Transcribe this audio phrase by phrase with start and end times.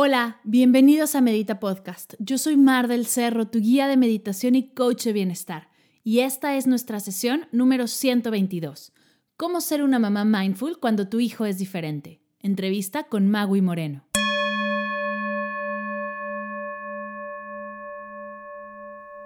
[0.00, 2.14] Hola, bienvenidos a Medita Podcast.
[2.20, 5.70] Yo soy Mar del Cerro, tu guía de meditación y coach de bienestar.
[6.04, 8.92] Y esta es nuestra sesión número 122.
[9.36, 12.22] ¿Cómo ser una mamá mindful cuando tu hijo es diferente?
[12.38, 14.06] Entrevista con Magui Moreno.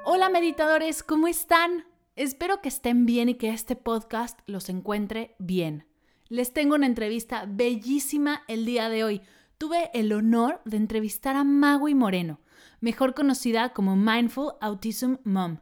[0.07, 1.85] Hola meditadores, ¿cómo están?
[2.17, 5.85] Espero que estén bien y que este podcast los encuentre bien.
[6.31, 9.21] Les tengo una entrevista bellísima el día de hoy
[9.63, 12.41] tuve el honor de entrevistar a Magui Moreno,
[12.81, 15.59] mejor conocida como Mindful Autism Mom.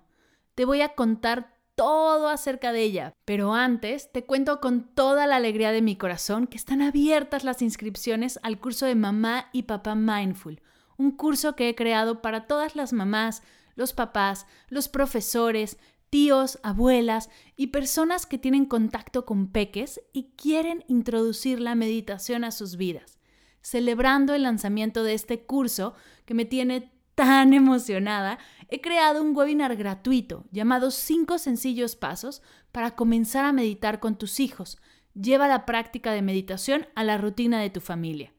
[0.54, 5.36] Te voy a contar todo acerca de ella, pero antes te cuento con toda la
[5.36, 9.94] alegría de mi corazón que están abiertas las inscripciones al curso de Mamá y Papá
[9.94, 10.62] Mindful,
[10.96, 13.42] un curso que he creado para todas las mamás,
[13.74, 15.76] los papás, los profesores,
[16.08, 22.50] tíos, abuelas y personas que tienen contacto con peques y quieren introducir la meditación a
[22.50, 23.19] sus vidas
[23.62, 29.76] celebrando el lanzamiento de este curso que me tiene tan emocionada, he creado un webinar
[29.76, 34.78] gratuito llamado 5 sencillos pasos para comenzar a meditar con tus hijos.
[35.14, 38.32] Lleva la práctica de meditación a la rutina de tu familia.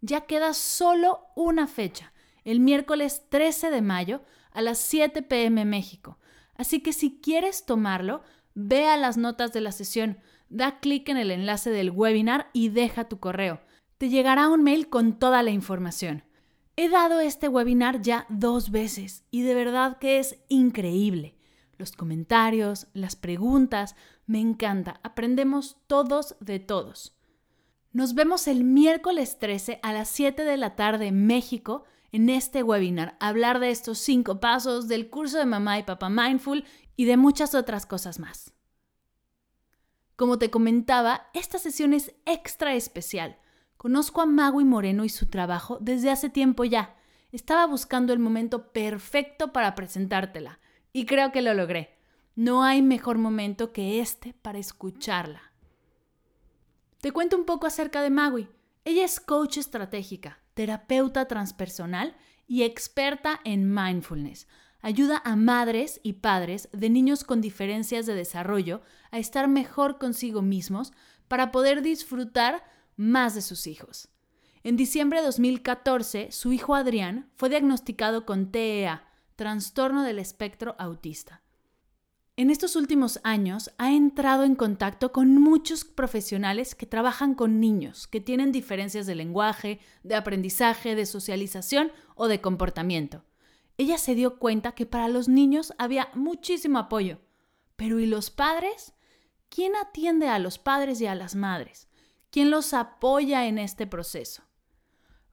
[0.00, 2.12] Ya queda solo una fecha,
[2.44, 6.18] el miércoles 13 de mayo a las 7 pm México.
[6.56, 8.22] Así que si quieres tomarlo,
[8.54, 10.18] ve a las notas de la sesión,
[10.48, 13.60] da clic en el enlace del webinar y deja tu correo
[14.04, 16.24] te llegará un mail con toda la información.
[16.76, 21.38] He dado este webinar ya dos veces y de verdad que es increíble.
[21.78, 23.96] Los comentarios, las preguntas,
[24.26, 25.00] me encanta.
[25.02, 27.16] Aprendemos todos de todos.
[27.92, 32.62] Nos vemos el miércoles 13 a las 7 de la tarde en México en este
[32.62, 33.16] webinar.
[33.20, 37.54] Hablar de estos cinco pasos, del curso de mamá y papá mindful y de muchas
[37.54, 38.52] otras cosas más.
[40.14, 43.38] Como te comentaba, esta sesión es extra especial
[43.84, 46.96] Conozco a Magui Moreno y su trabajo desde hace tiempo ya.
[47.32, 50.58] Estaba buscando el momento perfecto para presentártela
[50.94, 51.94] y creo que lo logré.
[52.34, 55.52] No hay mejor momento que este para escucharla.
[57.02, 58.48] Te cuento un poco acerca de Magui.
[58.86, 62.16] Ella es coach estratégica, terapeuta transpersonal
[62.46, 64.48] y experta en mindfulness.
[64.80, 68.80] Ayuda a madres y padres de niños con diferencias de desarrollo
[69.10, 70.94] a estar mejor consigo mismos
[71.28, 72.64] para poder disfrutar
[72.96, 74.08] más de sus hijos.
[74.62, 79.06] En diciembre de 2014, su hijo Adrián fue diagnosticado con TEA,
[79.36, 81.42] trastorno del espectro autista.
[82.36, 88.08] En estos últimos años ha entrado en contacto con muchos profesionales que trabajan con niños
[88.08, 93.22] que tienen diferencias de lenguaje, de aprendizaje, de socialización o de comportamiento.
[93.78, 97.20] Ella se dio cuenta que para los niños había muchísimo apoyo.
[97.76, 98.94] Pero ¿y los padres?
[99.48, 101.86] ¿Quién atiende a los padres y a las madres?
[102.34, 104.42] ¿Quién los apoya en este proceso?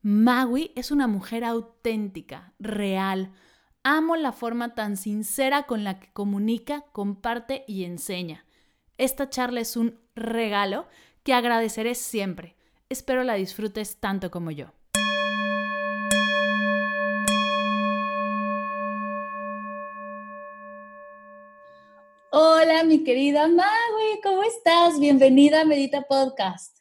[0.04, 3.34] Magui es una mujer auténtica, real.
[3.82, 8.46] Amo la forma tan sincera con la que comunica, comparte y enseña.
[9.00, 10.88] Esta charla es un regalo
[11.24, 12.56] que agradeceré siempre.
[12.88, 14.68] Espero la disfrutes tanto como yo.
[22.30, 25.00] Hola, mi querida Magui, ¿cómo estás?
[25.00, 26.81] Bienvenida a Medita Podcast.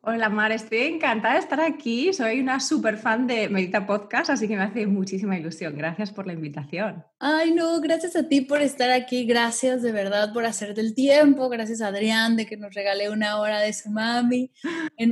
[0.00, 2.12] Hola Mar, estoy encantada de estar aquí.
[2.12, 5.76] Soy una súper fan de Medita Podcast, así que me hace muchísima ilusión.
[5.76, 7.04] Gracias por la invitación.
[7.18, 9.26] Ay, no, gracias a ti por estar aquí.
[9.26, 11.48] Gracias de verdad por hacerte el tiempo.
[11.48, 14.52] Gracias a Adrián de que nos regale una hora de su mami,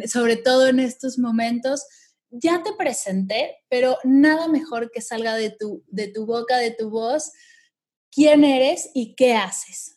[0.07, 1.85] sobre todo en estos momentos.
[2.31, 6.91] Ya te presenté, pero nada mejor que salga de tu, de tu boca, de tu
[6.91, 7.33] voz,
[8.13, 9.96] quién eres y qué haces.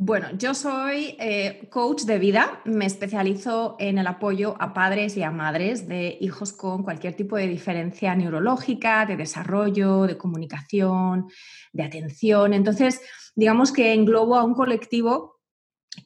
[0.00, 5.24] Bueno, yo soy eh, coach de vida, me especializo en el apoyo a padres y
[5.24, 11.26] a madres de hijos con cualquier tipo de diferencia neurológica, de desarrollo, de comunicación,
[11.72, 12.54] de atención.
[12.54, 13.00] Entonces,
[13.34, 15.40] digamos que englobo a un colectivo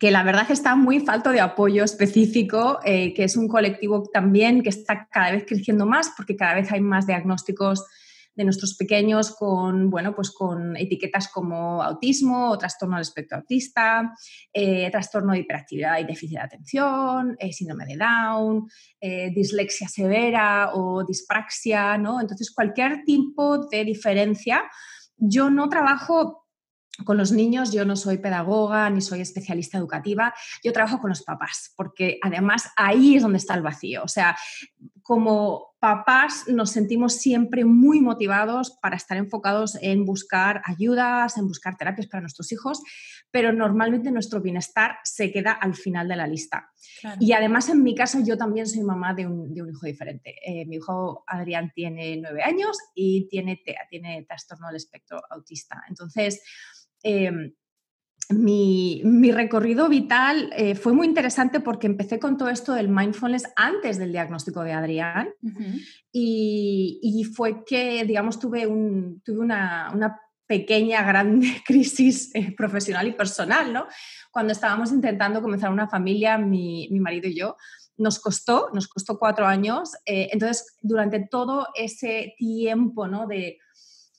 [0.01, 4.63] que la verdad está muy falto de apoyo específico, eh, que es un colectivo también
[4.63, 7.85] que está cada vez creciendo más porque cada vez hay más diagnósticos
[8.35, 14.13] de nuestros pequeños con, bueno, pues con etiquetas como autismo o trastorno del espectro autista,
[14.53, 18.69] eh, trastorno de hiperactividad y déficit de atención, eh, síndrome de Down,
[19.01, 22.21] eh, dislexia severa o dispraxia, ¿no?
[22.21, 24.63] Entonces, cualquier tipo de diferencia.
[25.17, 26.43] Yo no trabajo
[27.05, 31.23] con los niños yo no soy pedagoga ni soy especialista educativa, yo trabajo con los
[31.23, 34.03] papás, porque además ahí es donde está el vacío.
[34.05, 34.37] O sea,
[35.03, 41.77] como papás nos sentimos siempre muy motivados para estar enfocados en buscar ayudas, en buscar
[41.77, 42.81] terapias para nuestros hijos,
[43.33, 46.71] pero normalmente nuestro bienestar se queda al final de la lista.
[47.19, 50.37] Y además, en mi caso, yo también soy mamá de un, hijo diferente.
[50.45, 55.83] Eh, mi hijo Adrián tiene nueve años y tiene TEA, tiene trastorno del espectro autista.
[55.89, 56.43] Entonces,
[57.03, 57.53] em,
[58.33, 63.99] mi, recorrido vital eh, fue muy interesante porque empecé con todo esto del mindfulness antes
[63.99, 65.31] del diagnóstico de Adrián
[66.13, 73.73] y, fue que, digamos, tuve, un, tuve una, pequeña, grande crisis eh, profesional y personal,
[73.73, 73.87] ¿no?
[74.31, 77.57] Cuando estábamos intentando comenzar una familia, mi, marido y yo,
[77.97, 79.95] nos costó, nos costó cuatro años.
[80.05, 83.27] Eh, entonces, durante todo ese tiempo, ¿no?
[83.27, 83.59] De,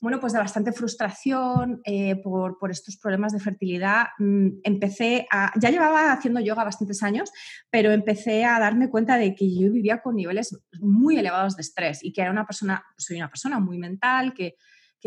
[0.00, 5.70] bueno, pues de bastante frustración eh, por, estos problemas de fertilidad, mm, empecé a, ya
[5.70, 7.30] llevaba haciendo yoga bastantes años,
[7.70, 12.04] pero empecé a darme cuenta de que yo vivía con niveles muy elevados de estrés
[12.04, 14.56] y que era una persona, soy una persona muy mental, que,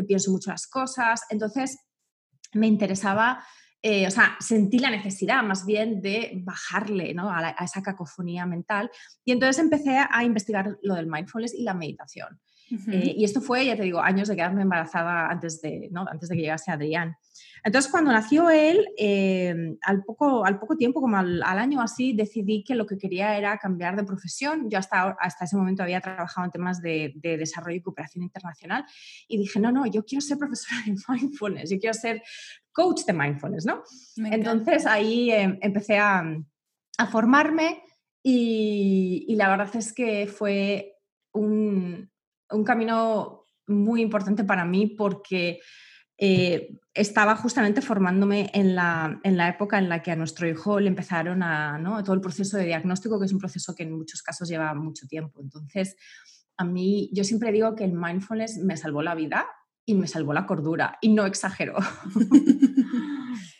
[0.07, 1.79] pienso mucho las cosas, entonces
[2.53, 3.43] me interesaba
[3.81, 8.91] eh, o sea, sentí la necesidad más bien de bajarle a, esa cacofonía mental.
[9.23, 12.39] Y entonces empecé a investigar lo del mindfulness y la meditación.
[12.69, 16.05] Eh, y esto fue, ya te digo, años de quedarme embarazada antes de, ¿no?
[16.09, 17.15] antes de que llegase Adrián.
[17.63, 22.63] Entonces, cuando nació él, em, al, poco, al poco tiempo, como al, año así, decidí
[22.63, 24.69] que lo que quería era cambiar de profesión.
[24.69, 28.85] Yo hasta, hasta ese momento había trabajado en temas de, desarrollo y cooperación internacional
[29.27, 32.21] y dije, no, no, yo quiero ser profesora de mindfulness, yo quiero ser
[32.71, 33.83] coach de mindfulness, ¿no?
[34.17, 36.23] Entonces ahí em, empecé a,
[36.97, 37.81] a formarme
[38.23, 40.95] y, y la verdad es que fue
[41.33, 42.09] un,
[42.51, 45.59] un camino muy importante para mí porque
[46.17, 51.43] eh, estaba justamente formándome en la, época en la que a nuestro hijo le empezaron
[51.43, 52.03] a, ¿no?
[52.03, 55.05] todo el proceso de diagnóstico, que es un proceso que en muchos casos lleva mucho
[55.07, 55.41] tiempo.
[55.41, 55.95] Entonces,
[56.57, 59.45] a mí, yo siempre digo que el mindfulness me salvó la vida
[59.85, 61.75] y me salvó la cordura, y no exagero.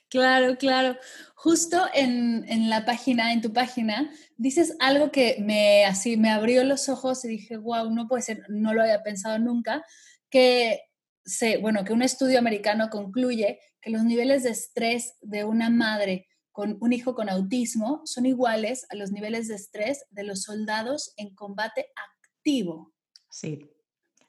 [0.10, 0.98] Claro, claro.
[1.36, 6.64] Justo en, en, la página, en tu página, dices algo que me así me abrió
[6.64, 9.84] los ojos y dije, wow, no puede ser, no lo había pensado nunca,
[10.30, 10.82] que
[11.26, 16.28] se, bueno, que un estudio americano concluye que los niveles de estrés de una madre
[16.52, 21.14] con un hijo con autismo son iguales a los niveles de estrés de los soldados
[21.18, 22.94] en combate activo.
[23.30, 23.70] Sí,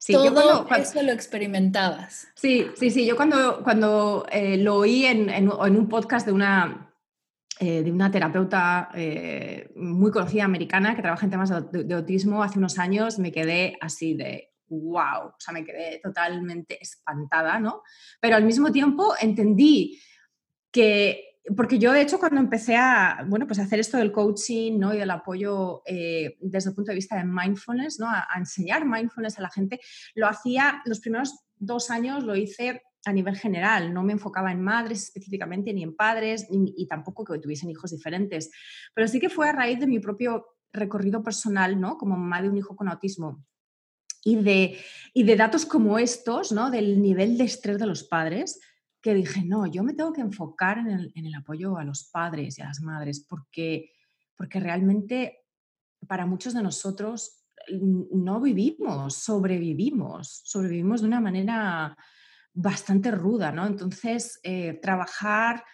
[0.06, 2.28] todo eso lo experimentabas.
[2.34, 3.06] Sí, sí, sí.
[3.06, 6.92] Yo cuando, cuando eh, lo oí en, en, un podcast de una,
[7.60, 12.58] eh, de una terapeuta eh, muy conocida americana que trabaja en temas de, autismo hace
[12.58, 17.82] unos años, me quedé así de wow, o sea, me quedé totalmente espantada, ¿no?
[18.20, 19.98] Pero al mismo tiempo entendí
[20.70, 24.78] que porque yo, de hecho, cuando empecé a, bueno, pues a hacer esto del coaching
[24.78, 24.94] ¿no?
[24.94, 28.08] y del apoyo eh, desde el punto de vista de mindfulness, ¿no?
[28.08, 29.80] A, enseñar mindfulness a la gente,
[30.14, 34.60] lo hacía, los primeros dos años lo hice a nivel general, no me enfocaba en
[34.60, 38.50] madres específicamente, ni en padres, y tampoco que tuviesen hijos diferentes,
[38.94, 41.96] pero sí que fue a raíz de mi propio recorrido personal, ¿no?
[41.96, 43.44] Como mamá de un hijo con autismo.
[44.24, 44.78] Y de,
[45.14, 46.70] y de datos como estos, ¿no?
[46.70, 48.60] Del nivel de estrés de los padres,
[49.00, 52.62] que dije, no, yo me tengo que enfocar en el, apoyo a los padres y
[52.62, 53.92] a las madres, porque,
[54.36, 55.44] porque realmente
[56.06, 61.96] para muchos de nosotros no vivimos, sobrevivimos, sobrevivimos de una manera
[62.52, 63.66] bastante ruda, ¿no?
[63.66, 65.64] Entonces, eh, trabajar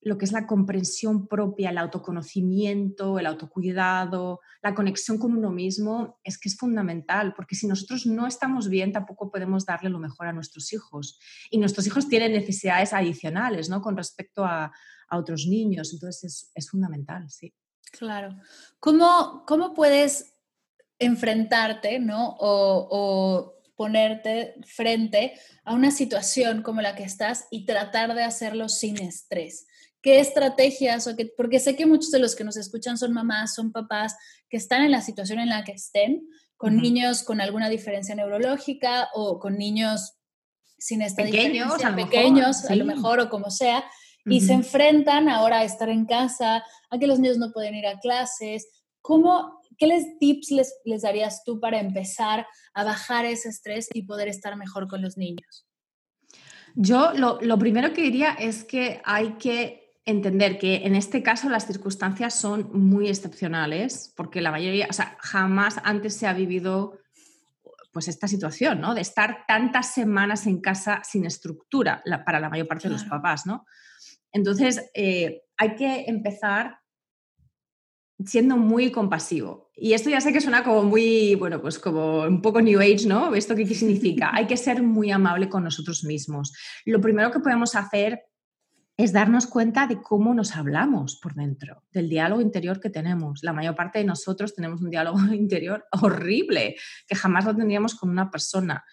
[0.00, 6.20] lo que es la comprensión propia, el autoconocimiento, el autocuidado, la conexión con uno mismo,
[6.22, 10.28] es que es fundamental, porque si nosotros no estamos bien, tampoco podemos darle lo mejor
[10.28, 11.18] a nuestros hijos.
[11.50, 13.82] Y nuestros hijos tienen necesidades adicionales, ¿no?
[13.82, 14.72] Con respecto a,
[15.10, 17.54] otros niños, entonces es, fundamental, sí.
[17.92, 18.36] Claro.
[18.78, 20.34] ¿Cómo, cómo puedes
[20.98, 22.36] enfrentarte, ¿no?
[22.38, 25.32] O ponerte frente
[25.64, 29.66] a una situación como la que estás y tratar de hacerlo sin estrés
[30.08, 33.54] qué estrategias o qué, porque sé que muchos de los que nos escuchan son mamás,
[33.54, 34.16] son papás
[34.48, 39.10] que están en la situación en la que estén, con niños con alguna diferencia neurológica
[39.12, 40.14] o con niños
[40.78, 43.84] sin esta pequeños, a pequeños, a lo mejor o como sea,
[44.24, 47.86] y se enfrentan ahora a estar en casa, a que los niños no pueden ir
[47.86, 48.66] a clases.
[49.02, 54.04] ¿Cómo, ¿Qué les, tips les, les darías tú para empezar a bajar ese estrés y
[54.04, 55.66] poder estar mejor con los niños?
[56.76, 61.48] Yo lo, lo primero que diría es que hay que entender que en este caso
[61.50, 66.98] las circunstancias son muy excepcionales, porque la mayoría, o sea, jamás antes se ha vivido
[67.92, 68.94] pues esta situación, ¿no?
[68.94, 73.44] De estar tantas semanas en casa sin estructura para la mayor parte de los papás,
[73.44, 73.66] ¿no?
[74.32, 76.78] Entonces, eh, hay que empezar
[78.24, 79.70] siendo muy compasivo.
[79.74, 83.06] Y esto ya sé que suena como muy, bueno, pues como un poco New Age,
[83.06, 83.34] ¿no?
[83.34, 84.30] ¿Esto qué, qué significa?
[84.32, 86.52] Hay que ser muy amable con nosotros mismos.
[86.84, 88.22] Lo primero que podemos hacer
[88.98, 93.44] es darnos cuenta de cómo nos hablamos por dentro, del diálogo interior que tenemos.
[93.44, 96.74] La mayor parte de nosotros tenemos un diálogo interior horrible,
[97.06, 98.84] que jamás lo tendríamos con una persona,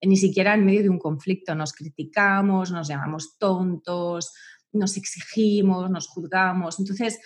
[0.00, 1.54] ni siquiera en medio de un conflicto.
[1.54, 4.32] Nos criticamos, nos llamamos tontos,
[4.72, 6.80] nos exigimos, nos juzgamos.
[6.80, 7.20] Entonces,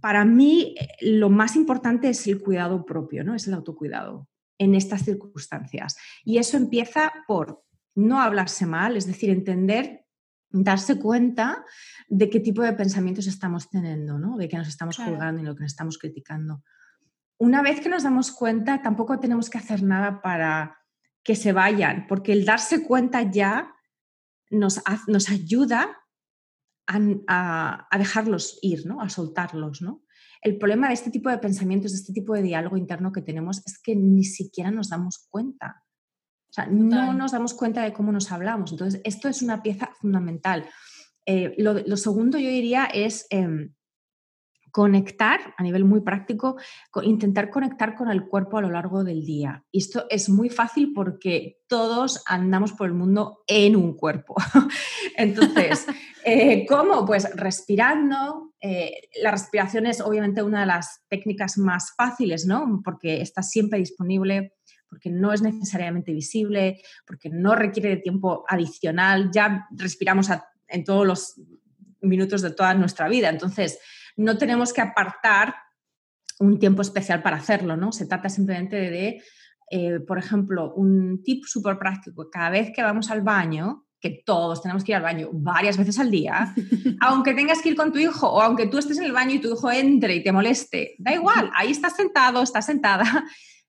[0.00, 3.36] para mí eh, lo más importante es el cuidado propio, ¿no?
[3.36, 5.96] Es el autocuidado en estas circunstancias.
[6.24, 7.62] Y eso empieza por
[7.94, 10.05] no hablarse mal, es decir, entender
[10.50, 11.64] darse cuenta
[12.08, 14.36] de qué tipo de pensamientos estamos teniendo, ¿no?
[14.36, 16.62] de qué nos estamos juzgando y lo que nos estamos criticando.
[17.38, 20.78] Una vez que nos damos cuenta, tampoco tenemos que hacer nada para
[21.22, 23.74] que se vayan, porque el darse cuenta ya
[24.50, 25.98] nos, nos ayuda
[26.86, 29.00] a, a, dejarlos ir, ¿no?
[29.00, 29.82] a soltarlos.
[29.82, 30.04] ¿no?
[30.40, 33.62] El problema de este tipo de pensamientos, de este tipo de diálogo interno que tenemos,
[33.66, 35.82] es que ni siquiera nos damos cuenta
[36.70, 38.72] no nos damos cuenta de cómo nos hablamos.
[38.72, 40.66] Entonces, esto es una pieza fundamental.
[41.26, 43.74] Eh, lo, segundo, yo diría, es em,
[44.76, 46.56] conectar a nivel muy práctico,
[47.02, 49.64] intentar conectar con el cuerpo a lo largo del día.
[49.72, 54.34] Y esto es muy fácil porque todos andamos por el mundo en un cuerpo.
[55.16, 55.86] Entonces,
[56.26, 57.06] eh, ¿cómo?
[57.06, 58.52] Pues respirando.
[58.60, 62.82] Eh, la respiración es obviamente una de las técnicas más fáciles, ¿no?
[62.84, 64.55] Porque está siempre disponible
[64.88, 70.28] porque no es necesariamente visible, porque no requiere de tiempo adicional, ya respiramos
[70.68, 71.40] en todos los
[72.00, 73.78] minutos de toda nuestra vida, entonces
[74.16, 75.54] no tenemos que apartar
[76.38, 77.92] un tiempo especial para hacerlo, ¿no?
[77.92, 79.22] Se trata simplemente de,
[79.70, 84.62] eh, por ejemplo, un tip súper práctico, cada vez que vamos al baño, que todos
[84.62, 86.54] tenemos que ir al baño varias veces al día,
[87.00, 89.40] aunque tengas que ir con tu hijo o aunque tú estés en el baño y
[89.40, 93.24] tu hijo entre y te moleste, da igual, ahí estás sentado, estás sentada,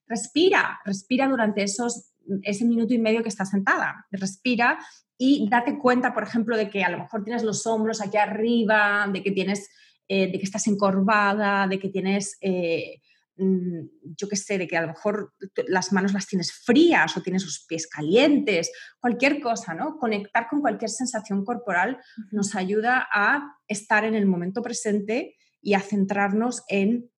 [0.08, 2.12] respira, respira durante esos,
[2.42, 4.78] ese minuto y medio que estás sentada, respira
[5.18, 9.08] y date cuenta, por ejemplo, de que a lo mejor tienes los hombros aquí arriba,
[9.12, 9.68] de que tienes,
[10.06, 13.00] eh, de que estás encorvada, de que tienes, eh,
[13.36, 13.80] mm,
[14.16, 15.34] yo qué sé, de que a lo mejor
[15.66, 19.98] las manos las tienes frías o tienes los pies calientes, cualquier cosa, ¿no?
[19.98, 21.98] Conectar con cualquier sensación corporal
[22.30, 27.10] nos ayuda a estar en el momento presente y a centrarnos en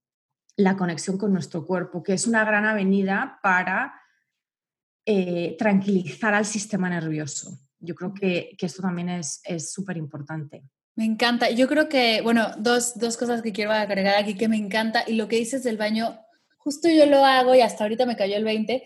[0.57, 3.95] la conexión con nuestro cuerpo, que es una gran avenida para
[5.07, 7.59] eh, tranquilizar al sistema nervioso.
[7.78, 10.62] Yo creo que, esto también es súper importante.
[11.00, 11.50] Me encanta.
[11.50, 15.14] Yo creo que, bueno, dos, dos cosas que quiero agregar aquí que me encanta y
[15.14, 16.19] lo que dices del baño,
[16.59, 18.85] justo yo lo hago y hasta ahorita me cayó el 20,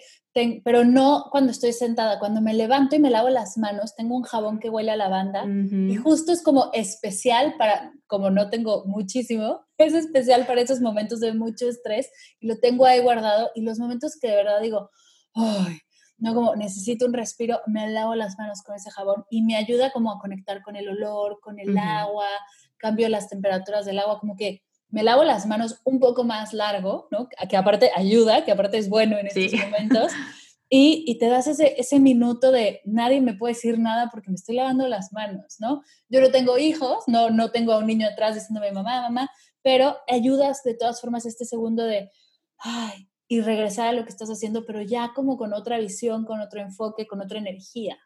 [0.64, 4.22] pero no cuando estoy sentada, cuando me levanto y me lavo las manos, tengo un
[4.22, 9.63] jabón que huele a lavanda y justo es como especial para, como no tengo muchísimo,
[9.78, 13.78] es especial para esos momentos de mucho estrés y lo tengo ahí guardado y los
[13.78, 14.90] momentos que de verdad digo,
[15.34, 15.78] ay,
[16.18, 19.90] no como necesito un respiro, me lavo las manos con ese jabón y me ayuda
[19.90, 22.28] como a conectar con el olor, con el agua,
[22.76, 27.08] cambio las temperaturas del agua, como que me lavo las manos un poco más largo,
[27.10, 27.28] ¿no?
[27.28, 30.12] Que aparte ayuda, que aparte es bueno en estos momentos.
[30.70, 34.34] Y, y, te das ese, ese minuto de nadie me puede decir nada porque me
[34.34, 35.82] estoy lavando las manos, ¿no?
[36.08, 39.30] Yo no tengo hijos, no, no tengo a un niño atrás diciéndome mamá, mamá,
[39.64, 42.10] pero ayudas de todas formas este segundo de,
[42.58, 46.40] ay, y regresar a lo que estás haciendo, pero ya como con otra visión, con
[46.40, 47.98] otro enfoque, con otra energía.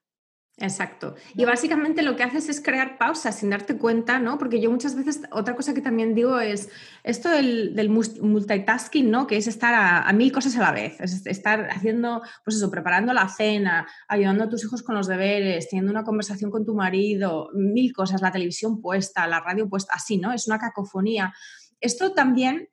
[0.61, 1.15] Exacto.
[1.37, 4.39] Y básicamente lo que haces es crear pausas sin darte cuenta, ¿no?
[4.39, 6.69] Porque yo muchas veces, otra cosa que también digo es
[7.05, 9.29] esto del, multitasking, ¿no?
[9.29, 13.13] Que es estar a, mil cosas a la vez, es estar haciendo, pues eso, preparando
[13.13, 17.51] la cena, ayudando a tus hijos con los deberes, teniendo una conversación con tu marido,
[17.55, 20.33] mil cosas, la televisión puesta, la radio puesta, así, ¿no?
[20.33, 21.33] Es una cacofonía.
[21.81, 22.69] Esto también,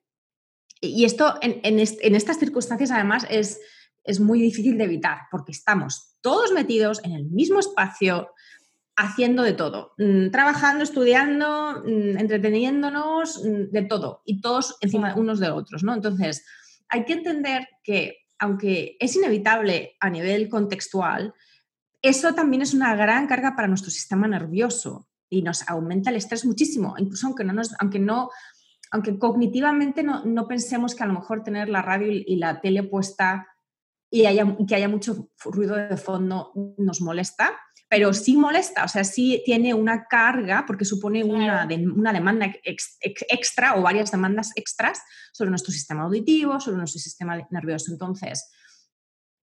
[0.82, 3.60] y esto en, en estas circunstancias además es
[4.06, 8.32] es muy difícil de evitar porque estamos todos metidos en el mismo espacio
[8.96, 15.40] haciendo de todo, mm, trabajando, estudiando, mm, entreteniéndonos, mm, de todo, y todos encima unos
[15.40, 15.94] de otros, ¿no?
[15.94, 16.44] Entonces,
[16.90, 21.32] hay que entender que, aunque es inevitable a nivel contextual,
[22.02, 26.44] eso también es una gran carga para nuestro sistema nervioso y nos aumenta el estrés
[26.44, 28.32] muchísimo, incluso aunque no nos, aunque no,
[28.90, 32.82] aunque cognitivamente no, no pensemos que a lo mejor tener la radio y la tele
[32.82, 33.48] puesta
[34.10, 37.58] y haya, que haya mucho ruido de fondo nos molesta,
[37.90, 43.76] pero sí molesta, o sea, sí tiene una carga porque supone una, una demanda extra
[43.76, 47.92] o varias demandas extras sobre nuestro sistema auditivo, sobre nuestro sistema nervioso.
[47.92, 48.52] Entonces,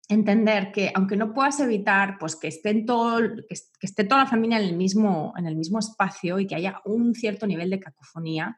[0.08, 4.58] entender que aunque no puedas evitar pues, que, esté todo, que, esté toda la familia
[4.58, 8.56] en el, mismo, en el mismo espacio y que haya un cierto nivel de cacofonía,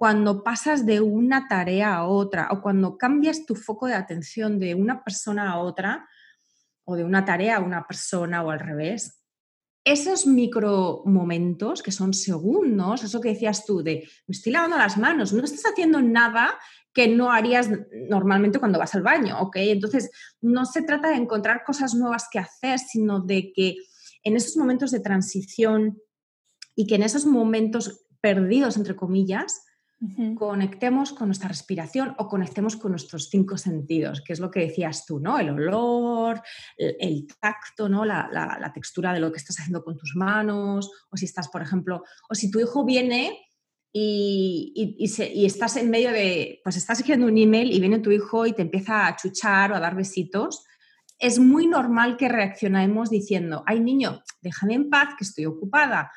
[0.00, 4.74] cuando pasas de una tarea a otra o cuando cambias tu foco de atención de
[4.74, 6.08] una persona a otra
[6.84, 9.22] o de una tarea a una persona o al revés,
[9.84, 14.96] esos micro momentos que son segundos, eso que decías tú de me estoy lavando las
[14.96, 16.58] manos, no estás haciendo nada
[16.94, 17.68] que no harías
[18.08, 19.56] normalmente cuando vas al baño, ¿ok?
[19.56, 23.76] Entonces, no se trata de encontrar cosas nuevas que hacer, sino de que
[24.22, 26.00] en esos momentos de transición
[26.74, 29.66] y que en esos momentos perdidos, entre comillas,
[30.34, 35.04] conectemos con nuestra respiración o conectemos con nuestros cinco sentidos, que es lo que decías
[35.04, 35.38] tú, ¿no?
[35.38, 36.40] El olor,
[36.76, 38.06] el, tacto, ¿no?
[38.06, 42.02] La, textura de lo que estás haciendo con tus manos, o si estás, por ejemplo,
[42.30, 43.38] o si tu hijo viene
[43.92, 48.46] y, y, estás en medio de, pues estás escribiendo un email y viene tu hijo
[48.46, 50.64] y te empieza a chuchar o a dar besitos,
[51.18, 56.10] es muy normal que reaccionemos diciendo, ay niño, déjame en paz, que estoy ocupada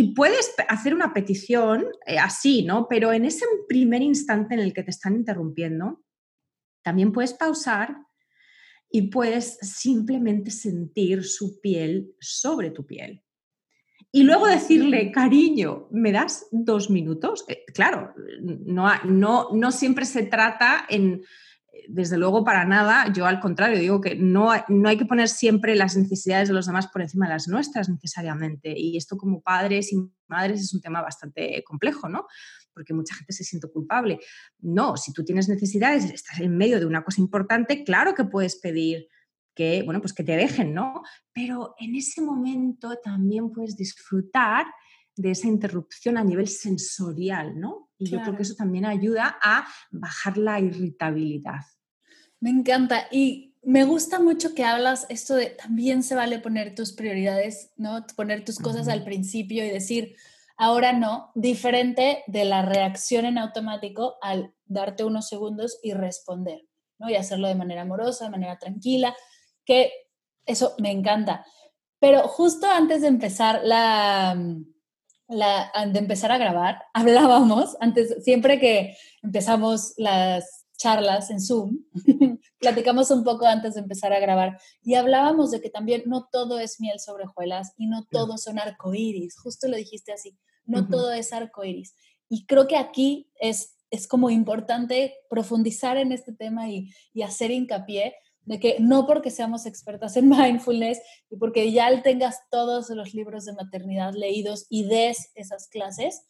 [0.00, 2.86] y puedes hacer una petición eh, así, ¿no?
[2.88, 6.02] Pero en ese primer instante en el que te están interrumpiendo,
[6.82, 7.98] también puedes pausar
[8.90, 13.22] y puedes simplemente sentir su piel sobre tu piel.
[14.10, 17.44] Y luego decirle, cariño, ¿me das dos minutos?
[17.46, 21.22] Eh, claro, no, no, no siempre se trata en,
[21.88, 25.74] desde luego para nada, yo al contrario, digo que no, no hay que poner siempre
[25.74, 28.72] las necesidades de los demás por encima de las nuestras necesariamente.
[28.76, 29.96] Y esto como padres y
[30.28, 32.26] madres es un tema bastante complejo, ¿no?
[32.72, 34.20] Porque mucha gente se siente culpable.
[34.60, 38.56] No, si tú tienes necesidades, estás en medio de una cosa importante, claro que puedes
[38.56, 39.08] pedir
[39.54, 41.02] que, bueno, pues que te dejen, ¿no?
[41.32, 44.66] Pero en ese momento también puedes disfrutar
[45.16, 47.89] de esa interrupción a nivel sensorial, ¿no?
[48.00, 51.60] Y yo creo que eso también ayuda a bajar la irritabilidad.
[52.40, 53.06] Me encanta.
[53.10, 58.06] Y me gusta mucho que hablas esto de también se vale poner tus prioridades, ¿no?
[58.16, 60.16] Poner tus cosas al principio y decir,
[60.56, 66.62] ahora no, diferente de la reacción en automático al darte unos segundos y responder,
[66.98, 67.10] ¿no?
[67.10, 69.14] Y hacerlo de manera amorosa, de manera tranquila,
[69.66, 69.92] que
[70.46, 71.44] eso me encanta.
[71.98, 74.42] Pero justo antes de empezar la,
[75.30, 81.78] la, de empezar a grabar, hablábamos, antes, siempre que empezamos las charlas en Zoom,
[82.58, 86.58] platicamos un poco antes de empezar a grabar y hablábamos de que también no todo
[86.58, 91.12] es miel sobre hojuelas y no todo son arcoíris, justo lo dijiste así, no todo
[91.12, 91.94] es arcoíris.
[92.28, 97.50] Y creo que aquí es, es como importante profundizar en este tema y, y hacer
[97.50, 101.00] hincapié de que no porque seamos expertas en mindfulness
[101.30, 106.22] y porque ya tengas todos los libros de maternidad leídos y des esas clases,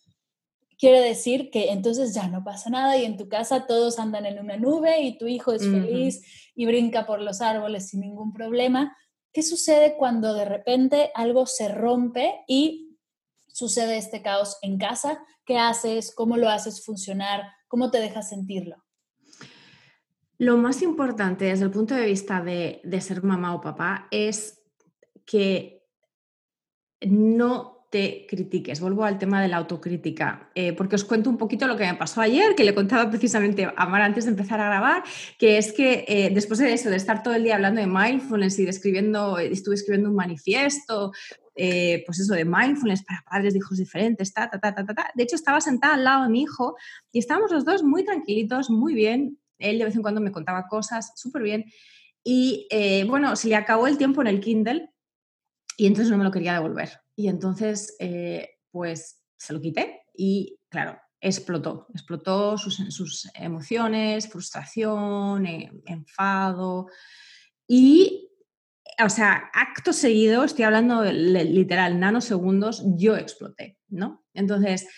[0.79, 4.39] quiere decir que entonces ya no pasa nada y en tu casa todos andan en
[4.39, 6.23] una nube y tu hijo es feliz
[6.55, 8.97] y brinca por los árboles sin ningún problema.
[9.33, 12.99] ¿Qué sucede cuando de repente algo se rompe y
[13.47, 15.23] sucede este caos en casa?
[15.45, 16.15] ¿Qué haces?
[16.15, 17.45] ¿Cómo lo haces funcionar?
[17.69, 18.83] ¿Cómo te dejas sentirlo?
[20.41, 24.63] Lo más importante desde el punto de vista de, ser mamá o papá es
[25.27, 25.87] que
[27.03, 28.81] no te critiques.
[28.81, 31.95] Vuelvo al tema de la autocrítica, eh, porque os cuento un poquito lo que me
[31.95, 35.03] pasó ayer, que le contaba precisamente a Mar antes de empezar a grabar,
[35.39, 38.59] que es que eh, después de eso, de estar todo el día hablando de mindfulness
[38.61, 41.13] y de escribiendo, estuve escribiendo un manifiesto,
[41.55, 45.11] eh, pues eso, de mindfulness para padres de hijos diferentes, ta, ta, ta, ta, ta.
[45.15, 46.77] De hecho, estaba sentada al lado de mi hijo
[47.13, 50.69] y estábamos los dos muy tranquilitos, muy bien, él de vez en cuando me contaba
[50.69, 51.65] cosas súper bien.
[52.23, 54.91] Y eh, bueno, se le acabó el tiempo en el Kindle
[55.77, 57.01] y entonces no me lo quería devolver.
[57.17, 61.87] Y entonces, eh, pues se lo quité y claro, explotó.
[61.93, 66.89] Explotó sus, sus emociones, frustración, eh, enfado.
[67.67, 68.31] Y,
[69.03, 74.25] o sea, acto seguido, estoy hablando literal, nanosegundos, yo exploté, ¿no?
[74.35, 74.89] Entonces,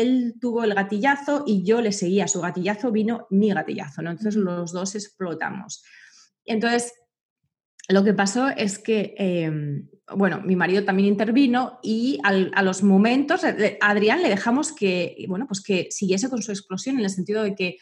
[0.00, 2.28] él tuvo el gatillazo y yo le seguía.
[2.28, 4.10] Su gatillazo vino mi gatillazo, ¿no?
[4.10, 5.82] Entonces los dos explotamos.
[6.44, 6.92] Entonces,
[7.88, 13.44] lo que pasó es que, em, bueno, mi marido también intervino y a los momentos,
[13.44, 17.42] a Adrián le dejamos que, bueno, pues que siguiese con su explosión en el sentido
[17.42, 17.78] de que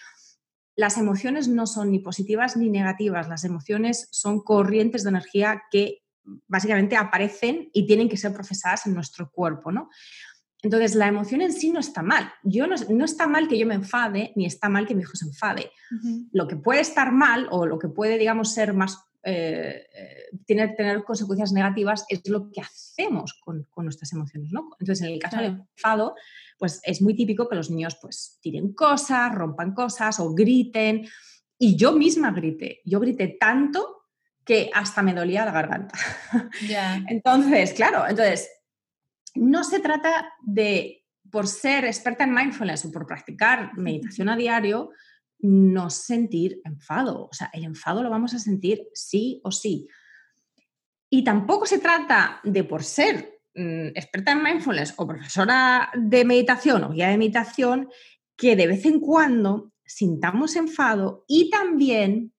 [0.76, 6.02] las emociones no son ni positivas ni negativas, las emociones son corrientes de energía que
[6.46, 9.90] básicamente aparecen y tienen que ser procesadas en nuestro cuerpo, ¿no?
[10.62, 12.32] Entonces, la emoción en sí no está mal.
[12.42, 15.26] Yo no, está mal que yo me enfade, ni está mal que mi hijo se
[15.26, 15.70] enfade.
[16.32, 20.74] Lo que puede estar mal o lo que puede, digamos, ser más, eh, eh, tener,
[20.76, 24.68] tener consecuencias negativas es lo que hacemos con, nuestras emociones, ¿no?
[24.78, 26.14] Entonces, en el caso del enfado,
[26.58, 31.06] pues es muy típico que los niños pues tiren cosas, rompan cosas o griten.
[31.58, 32.80] Y yo misma grité.
[32.84, 34.00] Yo grité tanto
[34.44, 35.98] que hasta me dolía la garganta.
[37.08, 38.50] entonces, claro, entonces
[39.34, 44.90] no se trata de por ser experta en mindfulness o por practicar meditación a diario,
[45.38, 47.28] no sentir enfado.
[47.30, 49.88] O sea, el enfado lo vamos a sentir sí o sí.
[51.08, 56.84] Y tampoco se trata de por ser mm, experta en mindfulness o profesora de meditación
[56.84, 57.88] o guía de meditación,
[58.36, 62.32] que de vez en cuando sintamos enfado y también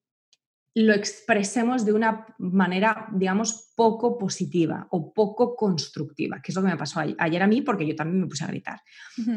[0.74, 6.70] lo expresemos de una manera, digamos, poco positiva o poco constructiva, que es lo que
[6.70, 8.82] me pasó ayer a mí porque yo también me puse a gritar.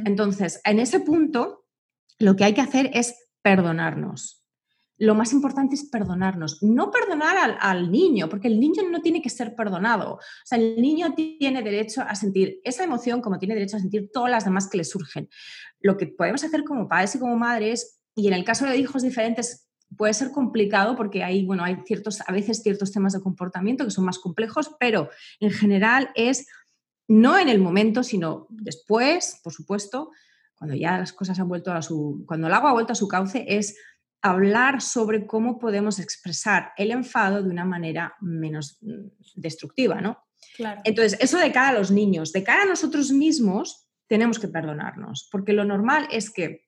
[0.05, 1.67] Entonces, en ese punto,
[2.19, 4.45] lo que hay que hacer es perdonarnos
[4.99, 6.63] lo más importante es perdonarnos.
[6.63, 10.15] No perdonar al, niño, porque el niño no tiene que ser perdonado.
[10.15, 14.11] O sea, el niño tiene derecho a sentir esa emoción como tiene derecho a sentir
[14.13, 15.29] todas las demás que le surgen.
[15.81, 19.03] Lo que podemos hacer como padres y como madres, y en el caso de hijos
[19.03, 19.64] diferentes
[19.97, 23.91] puede ser complicado porque hay, bueno, hay ciertos, a veces ciertos temas de comportamiento que
[23.91, 26.47] son más complejos, pero en general es
[27.09, 30.11] no en el momento, sino después, por supuesto,
[30.55, 33.09] cuando ya las cosas han vuelto a su, cuando el agua ha vuelto a su
[33.09, 33.77] cauce, es
[34.23, 40.19] hablar sobre cómo podemos expresar el enfado de una manera menos mm, destructiva, ¿no?
[40.57, 40.81] Claro.
[40.85, 45.29] Entonces, eso de cara a los niños, de cara a nosotros mismos, tenemos que perdonarnos,
[45.31, 46.64] porque lo normal es que,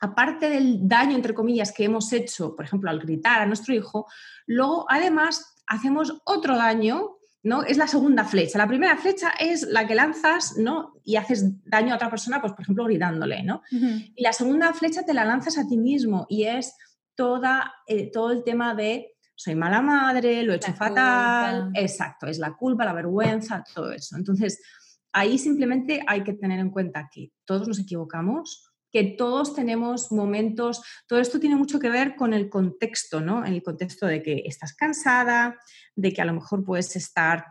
[0.00, 4.06] aparte del daño, entre comillas, que hemos hecho, por ejemplo, al gritar a nuestro hijo,
[4.46, 7.62] luego además hacemos otro daño, ¿no?
[7.62, 8.58] Es la segunda flecha.
[8.58, 10.94] La primera flecha es la que lanzas, ¿no?
[11.04, 13.62] Y haces daño a otra persona, pues por ejemplo, gritándole, ¿no?
[13.70, 16.74] Y la segunda flecha te la lanzas a ti mismo y es
[17.14, 22.38] toda, eh, todo el tema de soy mala madre, lo he hecho fatal, exacto, es
[22.38, 24.16] la culpa, la vergüenza, todo eso.
[24.16, 24.60] Entonces,
[25.12, 30.82] ahí simplemente hay que tener en cuenta que todos nos equivocamos, que todos tenemos momentos,
[31.06, 33.44] todo esto tiene mucho que ver con el contexto, ¿no?
[33.44, 35.58] En el contexto de que estás cansada,
[35.94, 37.44] de que a lo mejor puedes estar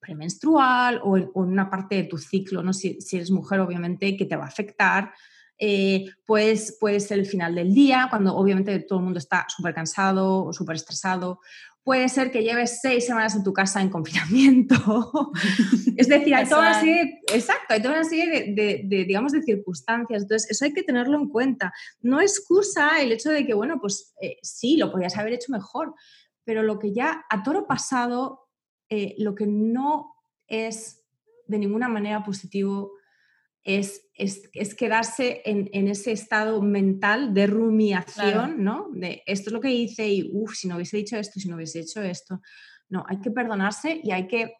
[0.00, 2.72] premenstrual o en, una parte de tu ciclo, ¿no?
[2.72, 5.12] Si, eres mujer, obviamente, que te va a afectar
[5.58, 9.74] eh, pues puede ser el final del día, cuando obviamente todo el mundo está súper
[9.74, 11.40] cansado o súper estresado.
[11.86, 14.74] Puede ser que lleves seis semanas en tu casa en confinamiento.
[15.96, 20.22] es decir, hay toda una serie, exacto, hay toda una serie de, digamos, de circunstancias.
[20.22, 21.72] Entonces, eso hay que tenerlo en cuenta.
[22.00, 25.94] No excusa el hecho de que, bueno, pues eh, sí, lo podías haber hecho mejor,
[26.42, 28.48] pero lo que ya a toro pasado,
[28.88, 30.12] eh, lo que no
[30.48, 31.04] es
[31.46, 32.95] de ninguna manera positivo
[33.66, 38.88] es, es, quedarse en, ese estado mental de rumiación, ¿no?
[38.92, 41.56] De esto es lo que hice y, uff, si no hubiese dicho esto, si no
[41.56, 42.40] hubiese hecho esto.
[42.88, 44.54] No, hay que perdonarse y hay que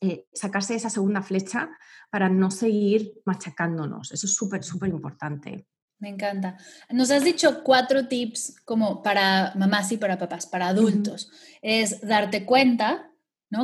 [0.00, 1.70] eh, sacarse esa segunda flecha
[2.10, 4.10] para no seguir machacándonos.
[4.10, 5.68] Eso es súper, súper importante.
[6.00, 6.58] Me encanta.
[6.90, 11.30] Nos has dicho cuatro tips como para mamás y para papás, para adultos.
[11.62, 13.12] Es darte cuenta,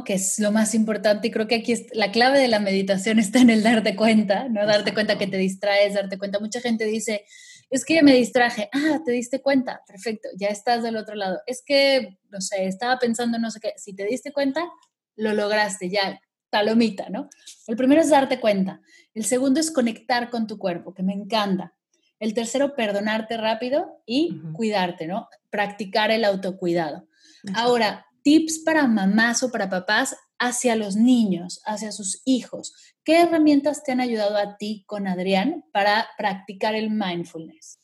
[0.04, 3.18] que es lo más importante y creo que aquí es, la clave de la meditación
[3.18, 4.66] está en el darte cuenta, ¿no?
[4.66, 6.38] Darte cuenta que te distraes, darte cuenta.
[6.38, 7.24] Mucha gente dice,
[7.70, 11.40] es que me distraje, ah, te diste cuenta, perfecto, ya estás del otro lado.
[11.46, 14.68] Es que, no sé, estaba pensando no sé qué, si te diste cuenta,
[15.16, 17.28] lo lograste, ya, palomita, ¿no?
[17.66, 18.80] El primero es darte cuenta.
[19.14, 21.74] El segundo es conectar con tu cuerpo, que me encanta.
[22.18, 25.28] El tercero, perdonarte rápido y cuidarte, ¿no?
[25.48, 27.08] Practicar el autocuidado.
[27.54, 32.74] Ahora, tips para mamás o para papás hacia los niños, hacia sus hijos.
[33.04, 37.78] ¿Qué herramientas te han ayudado a ti con Adrián para practicar el mindfulness?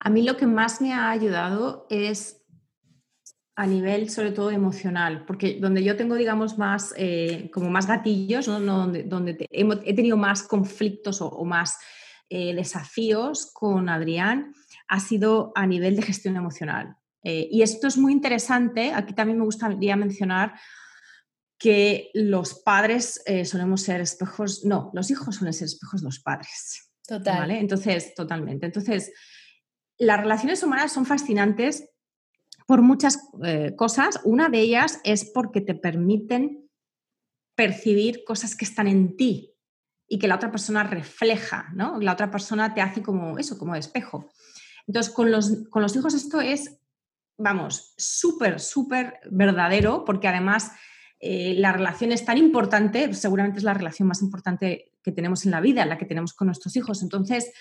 [0.00, 2.42] A mí lo que más me ha ayudado es
[3.56, 8.46] a nivel sobre todo emocional, porque donde yo tengo, digamos, más, eh, como más gatillos,
[8.46, 11.78] donde, he, tenido más conflictos o, más
[12.28, 14.54] eh, desafíos con Adrián,
[14.88, 16.96] ha sido a nivel de gestión emocional.
[17.28, 20.54] Eh, y esto es muy interesante, aquí también me gustaría mencionar
[21.58, 26.20] que los padres eh, solemos ser espejos, no, los hijos suelen ser espejos de los
[26.20, 26.88] padres.
[27.04, 27.50] Total.
[27.50, 28.66] Entonces, totalmente.
[28.66, 29.12] Entonces,
[29.98, 31.90] las relaciones humanas son fascinantes
[32.64, 34.20] por muchas eh, cosas.
[34.22, 36.70] Una de ellas es porque te permiten
[37.56, 39.52] percibir cosas que están en ti
[40.06, 41.98] y que la otra persona refleja, ¿no?
[41.98, 44.30] La otra persona te hace como eso, como espejo.
[44.86, 46.78] Entonces, con los, con los hijos esto es
[47.38, 50.72] vamos, súper, súper verdadero, porque además
[51.20, 55.52] eh, la relación es tan importante, seguramente es la relación más importante que tenemos en
[55.52, 57.02] la vida, la que tenemos con nuestros hijos.
[57.02, 57.52] Entonces,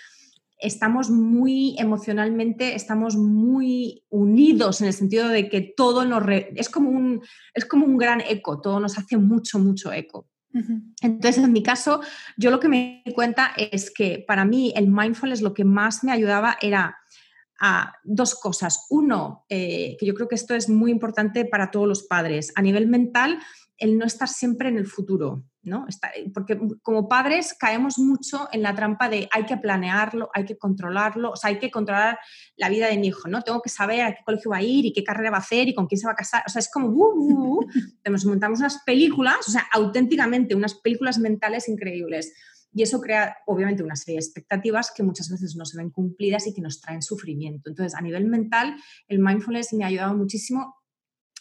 [0.57, 6.23] estamos muy emocionalmente, estamos muy unidos en el sentido de que todo nos...
[6.55, 7.21] es, como un,
[7.53, 10.27] es como un gran eco, todo nos hace mucho, mucho eco.
[11.01, 11.99] Entonces, en mi caso,
[12.38, 16.01] yo lo que me di cuenta es que para mí el mindfulness lo que más
[16.05, 16.95] me ayudaba era
[17.59, 18.85] a dos cosas.
[18.89, 22.51] Uno, eh, que yo creo que esto es muy importante para todos los padres.
[22.55, 23.39] A nivel mental,
[23.77, 25.85] el no estar siempre en el futuro, ¿no?
[26.15, 30.57] Eh, porque como padres caemos mucho en la trampa de hay que planearlo, hay que
[30.57, 32.17] controlarlo, o sea, hay que controlar
[32.55, 33.41] la vida de mi hijo, ¿no?
[33.41, 35.67] Tengo que saber a qué colegio va a ir y qué carrera va a hacer
[35.67, 36.43] y con quién se va a casar.
[36.47, 37.65] O sea, es como, uh, uh,
[38.09, 42.33] nos montamos unas películas, o sea, auténticamente unas películas mentales increíbles.
[42.75, 46.45] Y eso crea, obviamente, una serie de expectativas que muchas veces no se ven cumplidas
[46.45, 47.69] y que nos traen sufrimiento.
[47.69, 48.75] Entonces, a nivel mental,
[49.07, 50.75] el mindfulness me ha ayudado muchísimo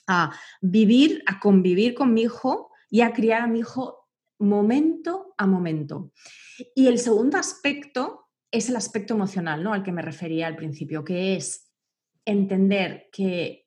[0.07, 5.49] a vivir, a convivir con mi hijo y a criar a mi hijo momento a
[5.49, 6.13] momento.
[6.77, 9.73] Y el segundo aspecto es el aspecto emocional, ¿no?
[9.73, 11.73] Al que me refería al principio, que es
[12.25, 13.64] entender que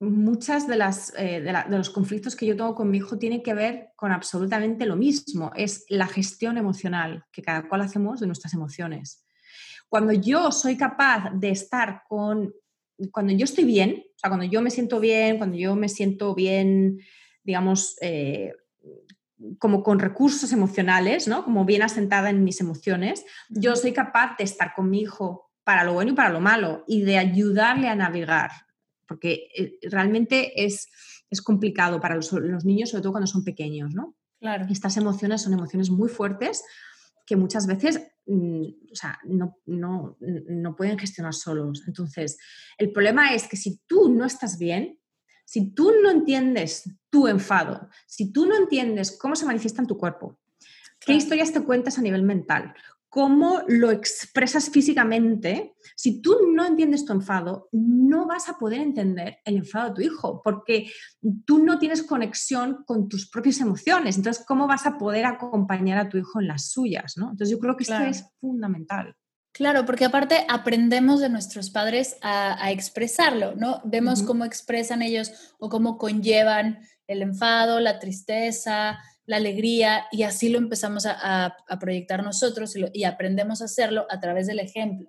[0.00, 3.54] muchas de, las, eh, de, los conflictos que yo tengo con mi hijo tienen que
[3.54, 8.54] ver con absolutamente lo mismo, es la gestión emocional que cada cual hacemos de nuestras
[8.54, 9.24] emociones.
[9.88, 12.54] Cuando yo soy capaz de estar con,
[13.12, 16.34] cuando yo estoy bien, o sea, cuando yo me siento bien, cuando yo me siento
[16.34, 17.00] bien,
[17.42, 18.52] digamos, eh,
[19.58, 21.44] como con recursos emocionales, ¿no?
[21.44, 25.84] Como bien asentada en mis emociones, yo soy capaz de estar con mi hijo para
[25.84, 28.50] lo bueno y para lo malo y de ayudarle a navegar,
[29.10, 30.86] porque eh, realmente es,
[31.28, 32.32] es complicado para los,
[32.64, 34.14] niños, sobre todo cuando son pequeños, ¿no?
[34.38, 34.66] Claro.
[34.70, 36.62] Estas emociones son emociones muy fuertes
[37.26, 41.82] que muchas veces mm, o sea, no, no, no pueden gestionar solos.
[41.88, 42.38] Entonces,
[42.78, 45.00] el problema es que si tú no estás bien,
[45.44, 49.98] si tú no entiendes tu enfado, si tú no entiendes cómo se manifiesta en tu
[49.98, 50.38] cuerpo,
[51.00, 52.74] qué historias te cuentas a nivel mental,
[53.10, 59.38] cómo lo expresas físicamente, si tú no entiendes tu enfado, no vas a poder entender
[59.44, 60.90] el enfado de tu hijo, porque
[61.44, 64.16] tú no tienes conexión con tus propias emociones.
[64.16, 67.16] Entonces, ¿cómo vas a poder acompañar a tu hijo en las suyas?
[67.16, 67.32] ¿no?
[67.32, 69.16] Entonces, yo creo que esto es fundamental.
[69.52, 73.80] Claro, porque aparte aprendemos de nuestros padres a, expresarlo, ¿no?
[73.84, 80.48] Vemos cómo expresan ellos o cómo conllevan el enfado, la tristeza, la alegría, y así
[80.48, 85.08] lo empezamos a, proyectar nosotros y, aprendemos a hacerlo a través del ejemplo.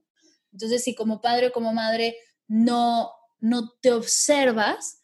[0.52, 5.02] Entonces, si como padre o como madre no, no te observas,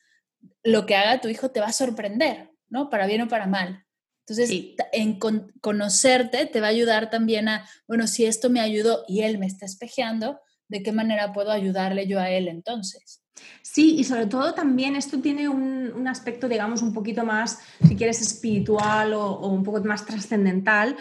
[0.61, 2.91] lo que haga tu hijo te va a sorprender, ¿no?
[2.91, 3.87] Para bien o para mal.
[4.19, 5.17] Entonces, en
[5.61, 9.47] conocerte te va a ayudar también a, bueno, si esto me ayudó y él me
[9.47, 13.23] está espejeando, ¿de qué manera puedo ayudarle yo a él entonces?
[13.61, 18.21] Sí, y sobre todo también esto tiene un, aspecto, digamos, un poquito más, si quieres,
[18.21, 20.95] espiritual o, un poco más trascendental.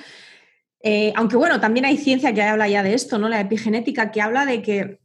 [0.83, 3.29] Eh, aunque bueno, también hay ciencia que habla ya de esto, ¿no?
[3.29, 5.01] La epigenética, que habla de que,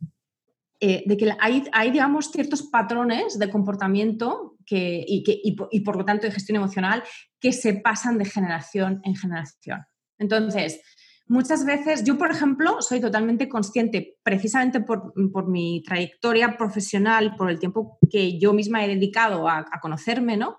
[0.80, 5.96] eh, de que hay, hay, digamos, ciertos patrones de comportamiento que, y, que, y, por
[5.96, 7.04] lo tanto de gestión emocional
[7.40, 9.86] que se pasan de generación en generación.
[10.18, 10.82] Entonces,
[11.32, 15.14] muchas veces, yo por ejemplo, soy totalmente consciente, precisamente por,
[15.48, 20.58] mi trayectoria profesional, por el tiempo que yo misma he dedicado a, conocerme, ¿no?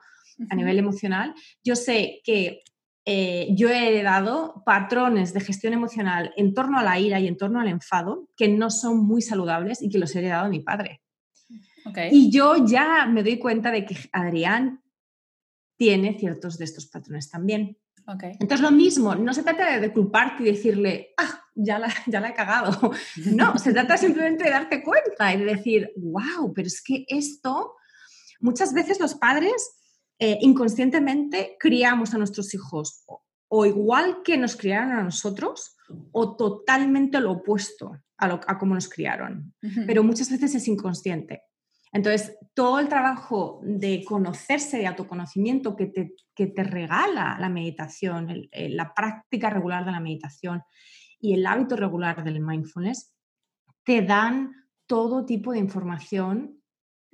[0.49, 2.63] A nivel emocional, yo sé que
[3.05, 7.37] eh, yo he heredado patrones de gestión emocional en torno a la ira y en
[7.37, 10.61] torno al enfado que no son muy saludables y que los he heredado de mi
[10.61, 11.03] padre.
[12.11, 14.83] Y yo ya me doy cuenta de que Adrián
[15.77, 17.77] tiene ciertos de estos patrones también.
[18.07, 22.31] Entonces, lo mismo, no se trata de culparte y decirle, ah, ya la, ya la
[22.31, 22.93] he cagado.
[23.33, 27.75] No, se trata simplemente de darte cuenta y de decir, wow, pero es que esto,
[28.41, 29.77] muchas veces los padres
[30.19, 33.05] eh, inconscientemente criamos a nuestros hijos
[33.49, 35.77] o, igual que nos criaron a nosotros
[36.13, 39.53] o totalmente lo opuesto a, lo, a cómo nos criaron.
[39.87, 41.43] Pero muchas veces es inconsciente.
[41.93, 48.49] Entonces, todo el trabajo de conocerse, de autoconocimiento que te, que te regala la meditación,
[48.53, 50.63] la práctica regular de la meditación
[51.21, 53.15] y el hábito regular del mindfulness,
[53.85, 54.53] te dan
[54.87, 56.63] todo tipo de información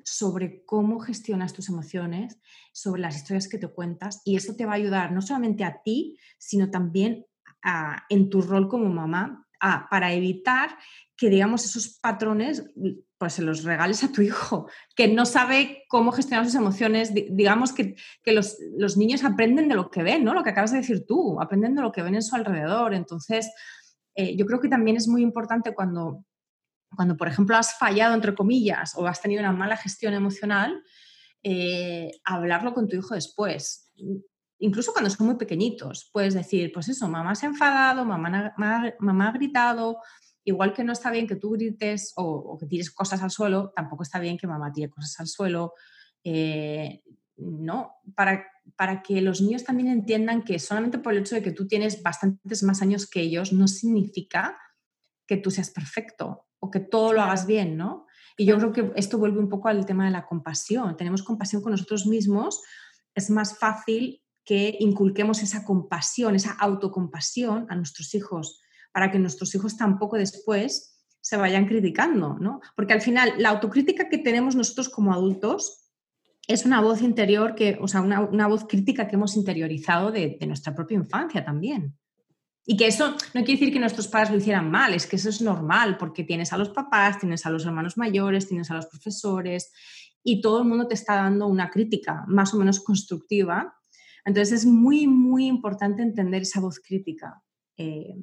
[0.05, 2.39] sobre cómo gestionas tus emociones,
[2.73, 5.83] sobre las historias que te cuentas y eso te va a ayudar no solamente a
[5.83, 7.27] ti, sino también
[8.09, 10.77] en tu rol como mamá para evitar
[11.17, 12.65] que, digamos, esos patrones
[13.19, 17.13] pues se los regales a tu hijo, que no sabe cómo gestionar sus emociones.
[17.13, 20.35] Digamos que, los, niños aprenden de lo que ven, ¿no?
[20.35, 22.95] Lo que acabas de decir tú, aprenden de lo que ven en su alrededor.
[22.95, 23.51] Entonces,
[24.15, 26.25] eh, yo creo que también es muy importante cuando,
[26.95, 30.81] cuando, por ejemplo, has fallado, entre comillas, o has tenido una mala gestión emocional,
[31.43, 33.91] eh, hablarlo con tu hijo después.
[34.61, 38.55] Incluso cuando son muy pequeñitos, puedes decir, pues eso, mamá se ha enfadado, mamá,
[38.99, 39.99] mamá ha gritado,
[40.45, 44.03] igual que no está bien que tú grites o, que tires cosas al suelo, tampoco
[44.03, 45.75] está bien que mamá tire cosas al suelo.
[46.25, 47.03] Eh,
[47.37, 51.53] no, para, para que los niños también entiendan que solamente por el hecho de que
[51.53, 54.59] tú tienes bastantes más años que ellos, no significa
[55.27, 58.07] que tú seas perfecto o que todo lo hagas bien, ¿no?
[58.37, 60.97] Y yo creo que esto vuelve un poco al tema de la compasión.
[60.97, 62.63] Tenemos compasión con nosotros mismos,
[63.15, 68.63] es más fácil que inculquemos esa compasión, esa autocompasión a nuestros hijos,
[68.95, 72.63] para que nuestros hijos tampoco después se vayan criticando, ¿no?
[72.75, 75.91] Porque al final la autocrítica que tenemos nosotros como adultos
[76.47, 80.75] es una voz interior que, o sea, una, voz crítica que hemos interiorizado de, nuestra
[80.75, 81.99] propia infancia también.
[82.65, 85.29] Y que eso no quiere decir que nuestros padres lo hicieran mal, es que eso
[85.29, 88.87] es normal, porque tienes a los papás, tienes a los hermanos mayores, tienes a los
[88.87, 89.73] profesores,
[90.23, 93.75] y todo el mundo te está dando una crítica más o menos constructiva.
[94.29, 97.43] Entonces es muy, muy importante entender esa voz crítica.
[97.77, 98.15] Eh,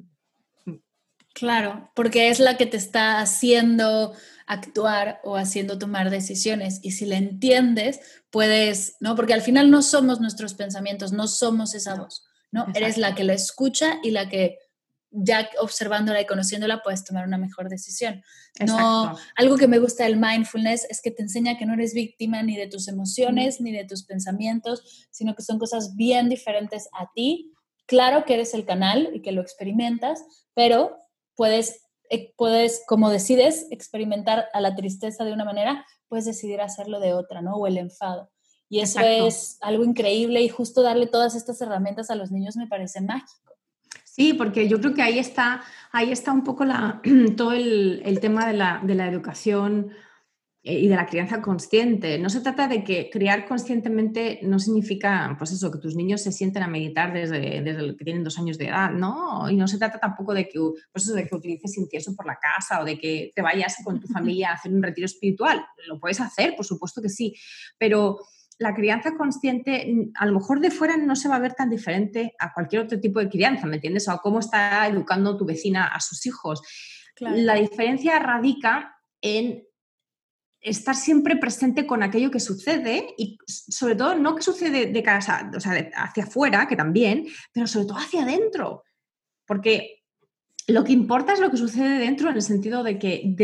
[1.36, 4.14] Claro, porque es la que te está haciendo
[4.46, 6.80] actuar o haciendo tomar decisiones.
[6.82, 9.14] Y si la entiendes, puedes, ¿no?
[9.14, 12.66] Porque al final no somos nuestros pensamientos, no somos esa voz, ¿no?
[12.74, 14.56] Eres la que la escucha y la que
[15.18, 18.22] ya observándola y conociéndola puedes tomar una mejor decisión.
[18.64, 22.42] No, algo que me gusta del mindfulness es que te enseña que no eres víctima
[22.42, 27.10] ni de tus emociones ni de tus pensamientos, sino que son cosas bien diferentes a
[27.14, 27.52] ti.
[27.86, 30.22] Claro que eres el canal y que lo experimentas,
[30.54, 30.98] pero
[31.34, 37.00] puedes, eh, puedes, como decides experimentar a la tristeza de una manera, puedes decidir hacerlo
[37.00, 37.56] de otra, ¿no?
[37.56, 38.30] O el enfado.
[38.68, 42.66] Y eso es algo increíble y justo darle todas estas herramientas a los niños me
[42.66, 43.45] parece mágico.
[44.16, 47.02] Sí, porque yo creo que ahí está, ahí está un poco la,
[47.36, 49.90] todo el, el tema de la, de la educación
[50.62, 52.18] eh, y de la crianza consciente.
[52.18, 56.32] No se trata de que criar conscientemente no significa, pues eso, que tus niños se
[56.32, 59.50] sienten a meditar desde, desde que tienen dos años de edad, ¿no?
[59.50, 60.58] Y no se trata tampoco de que,
[60.90, 64.00] pues eso, de que utilices incienso por la casa o de que te vayas con
[64.00, 65.62] tu familia a hacer un retiro espiritual.
[65.88, 67.34] Lo puedes hacer, por supuesto que sí,
[67.76, 68.18] pero
[68.58, 72.34] la crianza consciente a lo mejor de fuera no se va a ver tan diferente
[72.38, 74.08] a cualquier otro tipo de crianza, ¿me entiendes?
[74.08, 76.62] O a cómo está educando tu vecina a sus hijos.
[77.20, 79.64] La diferencia radica en
[80.60, 85.50] estar siempre presente con aquello que sucede y sobre todo no que sucede de casa,
[85.54, 88.84] o sea, hacia afuera, que también, pero sobre todo hacia adentro.
[89.46, 90.02] Porque
[90.66, 93.36] lo que importa es lo que sucede dentro en el sentido de que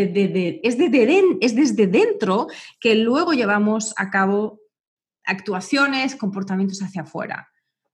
[0.62, 0.77] es,
[1.40, 2.48] es desde dentro
[2.81, 4.62] que luego llevamos a cabo
[5.24, 7.48] actuaciones, comportamientos hacia afuera.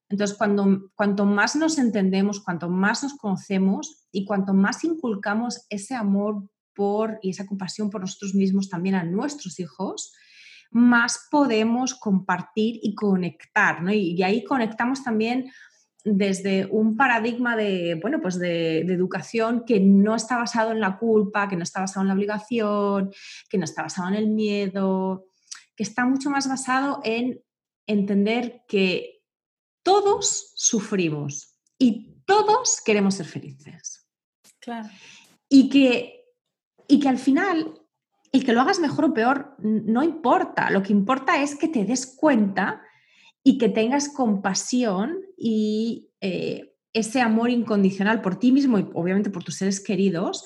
[0.08, 5.94] Entonces, cuando, cuanto más nos entendemos, cuanto más nos conocemos y cuanto más inculcamos ese
[5.94, 6.48] amor
[7.22, 10.12] y esa compasión por nosotros mismos también a nuestros hijos,
[10.70, 13.92] más podemos compartir y conectar, ¿no?
[13.92, 15.50] Y, ahí conectamos también
[16.04, 21.48] desde un paradigma de, bueno, pues de, educación que no está basado en la culpa,
[21.48, 23.10] que no está basado en la obligación,
[23.48, 25.24] que no está basado en el miedo,
[25.78, 27.40] que está mucho más basado en
[27.86, 29.22] entender que
[29.84, 34.08] todos sufrimos y todos queremos ser felices.
[34.58, 34.88] Claro.
[35.48, 36.24] Y que
[36.88, 37.80] y que al final
[38.32, 41.84] el que lo hagas mejor o peor no importa, lo que importa es que te
[41.84, 42.82] des cuenta
[43.44, 49.44] y que tengas compasión y eh, ese amor incondicional por ti mismo y obviamente por
[49.44, 50.44] tus seres queridos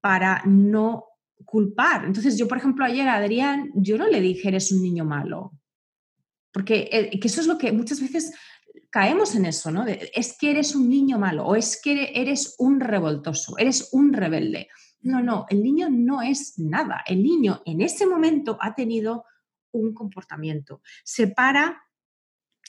[0.00, 1.04] para no
[1.44, 2.04] culpar.
[2.04, 5.52] Entonces yo, por ejemplo, ayer a Adrián, yo no le dije, eres un niño malo,
[6.52, 8.32] porque eh, que eso es lo que muchas veces
[8.90, 9.84] caemos en eso, ¿no?
[9.86, 14.68] es que eres un niño malo o es que eres un revoltoso, eres un rebelde.
[15.00, 17.02] No, no, el niño no es nada.
[17.06, 19.24] El niño en ese momento ha tenido
[19.72, 20.80] un comportamiento.
[21.02, 21.82] Separa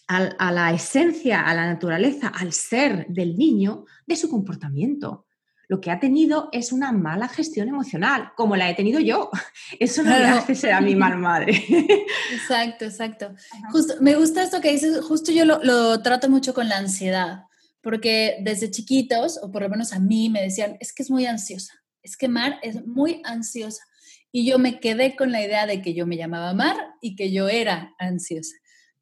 [0.08, 5.25] a la esencia, a la naturaleza, al ser del niño de su comportamiento.
[5.68, 9.30] Lo que ha tenido es una mala gestión emocional, como la he tenido yo.
[9.80, 11.54] Eso no me hace ser a mi mal madre.
[12.34, 13.34] Exacto, exacto.
[13.72, 17.44] Justo, me gusta esto que dices, justo yo lo, lo trato mucho con la ansiedad,
[17.82, 21.26] porque desde chiquitos, o por lo menos a mí, me decían, es que es muy
[21.26, 21.74] ansiosa
[22.06, 23.84] es que Mar es muy ansiosa.
[24.32, 27.32] Y yo me quedé con la idea de que yo me llamaba Mar y que
[27.32, 28.56] yo era ansiosa.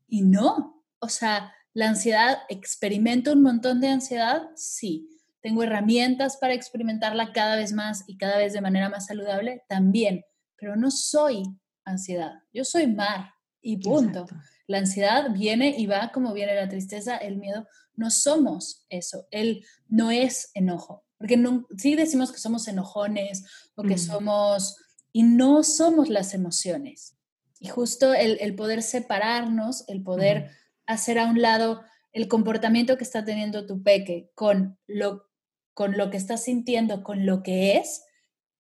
[0.08, 4.44] Y no, o sea, la ansiedad, ¿experimento un montón de ansiedad?
[4.56, 5.10] Sí.
[5.44, 9.62] ¿Tengo herramientas para experimentarla cada vez más y cada vez de manera más saludable?
[9.68, 10.24] También.
[10.56, 11.44] Pero no soy
[11.84, 12.32] ansiedad.
[12.54, 14.26] Yo soy Mar y punto.
[14.68, 17.68] La ansiedad viene y va como viene la tristeza, el miedo.
[17.94, 19.28] No somos eso.
[19.32, 21.04] Él no es enojo.
[21.18, 23.44] Porque no, sí decimos que somos enojones
[23.76, 24.78] o que somos,
[25.12, 27.18] y no somos las emociones.
[27.60, 30.52] Y justo el, poder separarnos, el poder
[30.86, 31.82] hacer a un lado
[32.14, 35.26] el comportamiento que está teniendo tu peque con lo,
[35.74, 38.04] con lo que está sintiendo, con lo que es,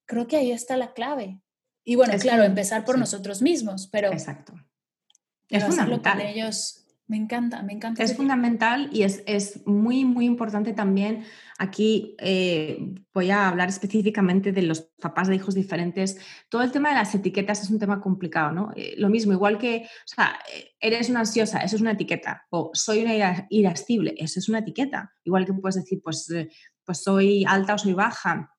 [0.06, 1.40] creo que ahí está la clave.
[1.84, 4.12] Y bueno, claro, empezar por nosotros mismos, pero...
[4.12, 4.54] Exacto.
[5.50, 8.02] es con ellos Me encanta, me encanta.
[8.02, 11.26] Es fundamental y es, es, muy, muy importante también.
[11.60, 16.18] Aquí eh, voy a hablar específicamente de los papás de hijos diferentes.
[16.48, 18.72] Todo el tema de las etiquetas es un tema complicado, ¿no?
[18.76, 22.48] Eh, lo mismo, igual que, o sea, eh, eres una ansiosa, eso es una etiqueta.
[22.50, 25.12] O soy una irascible, eso es una etiqueta.
[25.26, 26.28] Igual que puedes decir, pues,
[26.86, 28.50] pues soy alta o soy baja.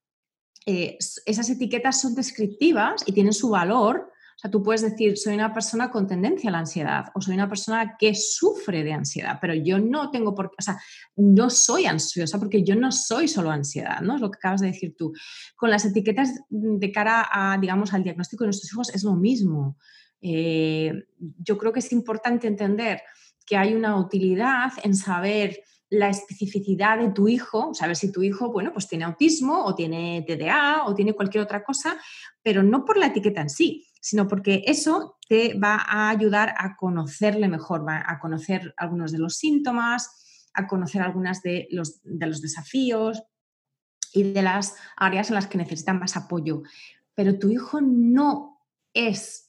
[0.67, 5.55] esas etiquetas son descriptivas y tienen su valor, o sea, tú puedes decir, soy una
[5.55, 9.55] persona con tendencia a la ansiedad o soy una persona que sufre de ansiedad, pero
[9.55, 10.81] yo no tengo por qué, o sea,
[11.17, 14.17] no soy ansiosa porque yo no soy solo ansiedad, ¿no?
[14.17, 15.13] Es lo que acabas de decir tú.
[15.55, 19.79] Con las etiquetas de cara a, digamos, al diagnóstico de nuestros hijos es lo mismo.
[20.21, 23.03] Eh, yo creo que es importante entender
[23.47, 25.61] que hay una utilidad en saber
[25.91, 30.25] la especificidad de tu hijo, saber si tu hijo, bueno, pues tiene autismo o tiene
[30.27, 31.97] TDA o tiene cualquier otra cosa,
[32.43, 36.77] pero no por la etiqueta en sí, sino porque eso te va a ayudar a
[36.77, 42.41] conocerle mejor, a conocer algunos de los síntomas, a conocer algunos de los, de los
[42.41, 43.23] desafíos
[44.13, 46.63] y de las áreas en las que necesitan más apoyo.
[47.15, 48.61] Pero tu hijo no
[48.95, 49.44] es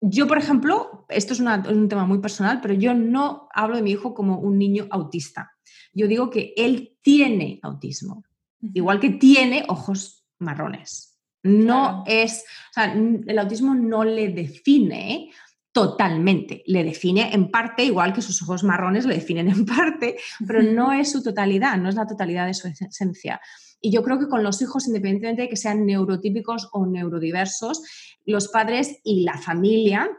[0.00, 3.92] yo, por ejemplo, esto es, un tema muy personal, pero yo no hablo de mi
[3.92, 5.52] hijo como un niño autista.
[5.92, 8.24] Yo digo que él tiene autismo,
[8.60, 11.18] igual que tiene ojos marrones.
[11.42, 15.30] No es, o sea, el autismo no le define
[15.72, 20.62] totalmente, le define en parte, igual que sus ojos marrones le definen en parte, pero
[20.62, 23.40] no es su totalidad, no es la totalidad de su esencia.
[23.80, 27.82] Y yo creo que con los hijos, independientemente de que sean neurotípicos o neurodiversos,
[28.24, 30.10] los padres y la familia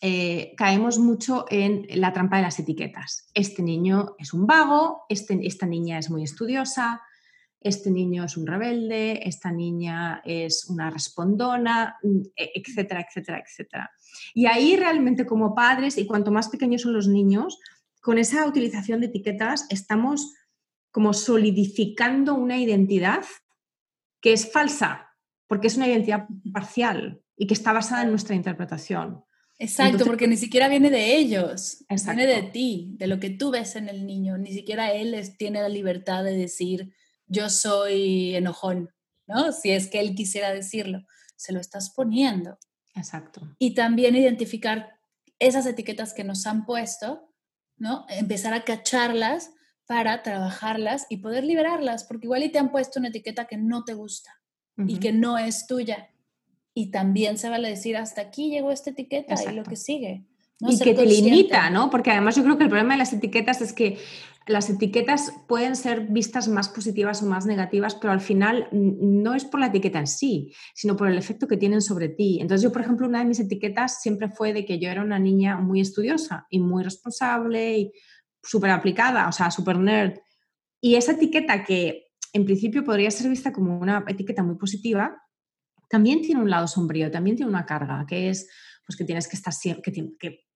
[0.00, 3.30] eh, caemos mucho en la trampa de las etiquetas.
[3.34, 7.00] Este niño es un vago, este, esta niña es muy estudiosa,
[7.60, 13.90] este niño es un rebelde, esta niña es una respondona, mm, e, etcétera, etcétera, etcétera.
[14.34, 17.58] Y ahí realmente como padres, y cuanto más pequeños son los niños,
[18.00, 20.34] con esa utilización de etiquetas estamos
[20.92, 23.24] como solidificando una identidad
[24.20, 25.08] que es falsa,
[25.48, 29.24] porque es una identidad parcial y que está basada en nuestra interpretación.
[29.58, 33.76] Exacto, porque ni siquiera viene de ellos, viene de ti, de lo que tú ves
[33.76, 34.36] en el niño.
[34.36, 36.92] Ni siquiera él tiene la libertad de decir,
[37.26, 38.90] yo soy enojón,
[39.26, 39.52] ¿no?
[39.52, 41.04] Si es que él quisiera decirlo,
[41.36, 42.58] se lo estás poniendo.
[42.94, 43.54] Exacto.
[43.58, 44.90] Y también identificar
[45.38, 47.32] esas etiquetas que nos han puesto,
[47.76, 48.04] ¿no?
[48.08, 49.50] Empezar a cacharlas
[49.92, 53.84] para trabajarlas y poder liberarlas, porque igual y te han puesto una etiqueta que no
[53.84, 54.40] te gusta
[54.86, 56.08] y que no es tuya.
[56.72, 60.24] Y también se vale decir, hasta aquí llegó esta etiqueta y lo que sigue.
[60.60, 61.90] Y que te limita, ¿no?
[61.90, 63.98] Porque además yo creo que el problema de las etiquetas es que
[64.46, 69.44] las etiquetas pueden ser vistas más positivas o más negativas, pero al final no es
[69.44, 72.38] por la etiqueta en sí, sino por el efecto que tienen sobre ti.
[72.40, 75.18] Entonces yo, por ejemplo, una de mis etiquetas siempre fue de que yo era una
[75.18, 77.92] niña muy estudiosa y muy responsable y
[78.42, 80.18] súper aplicada, o sea, súper nerd.
[80.80, 85.16] Y esa etiqueta que en principio podría ser vista como una etiqueta muy positiva,
[85.88, 88.48] también tiene un lado sombrío, también tiene una carga, que es
[88.86, 90.46] pues que tienes que estar siempre, que, que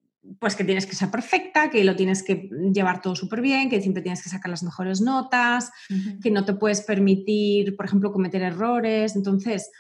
[0.41, 3.81] pues que tienes que ser perfecta, que lo tienes que llevar todo súper bien, que
[3.81, 5.71] siempre tienes que sacar las mejores notas,
[6.23, 9.15] que no te puedes permitir, por ejemplo, cometer errores.
[9.15, 9.71] Entonces,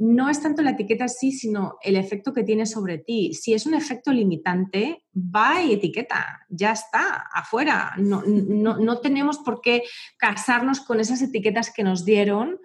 [0.00, 3.34] no es tanto la etiqueta sí, sino el efecto que tiene sobre ti.
[3.34, 7.92] Si es un efecto limitante, va y etiqueta, ya está, afuera.
[7.98, 9.82] No, no, no tenemos por qué
[10.16, 12.58] casarnos con esas etiquetas que nos dieron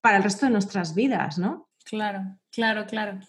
[0.00, 1.68] para el resto de nuestras vidas, ¿no?
[1.84, 3.20] Claro, claro, claro.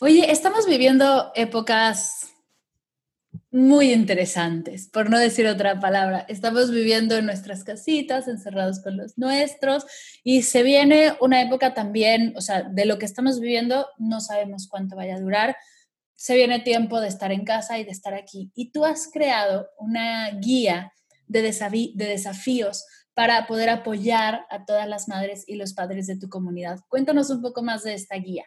[0.00, 2.21] Oye, estamos viviendo épocas
[3.52, 6.24] muy interesantes, por no decir otra palabra.
[6.26, 9.84] Estamos viviendo en nuestras casitas, encerrados con los nuestros,
[10.24, 14.68] y se viene una época también, o sea, de lo que estamos viviendo, no sabemos
[14.68, 15.56] cuánto vaya a durar.
[16.14, 18.50] Se viene tiempo de estar en casa y de estar aquí.
[18.54, 20.92] Y tú has creado una guía
[21.26, 26.30] de, de desafíos para poder apoyar a todas las madres y los padres de tu
[26.30, 26.80] comunidad.
[26.88, 28.46] Cuéntanos un poco más de esta guía.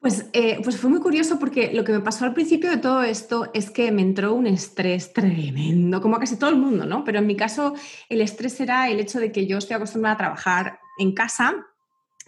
[0.00, 3.02] Pues, eh, pues fue muy curioso porque lo que me pasó al principio de todo
[3.02, 7.02] esto es que me entró un estrés tremendo, como a casi todo el mundo, ¿no?
[7.02, 7.74] Pero en mi caso
[8.08, 11.66] el estrés era el hecho de que yo estoy acostumbrada a trabajar en casa,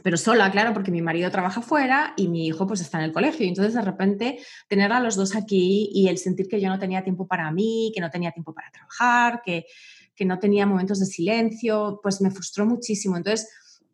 [0.03, 3.13] pero sola, claro, porque mi marido trabaja fuera y mi hijo pues está en el
[3.13, 3.45] colegio.
[3.45, 4.39] Y entonces de repente
[4.69, 7.93] tener a los dos aquí y el sentir que yo no tenía tiempo para mí,
[7.95, 9.67] que no tenía tiempo para trabajar, que,
[10.15, 13.17] que no tenía momentos de silencio, pues me frustró muchísimo.
[13.17, 13.49] Entonces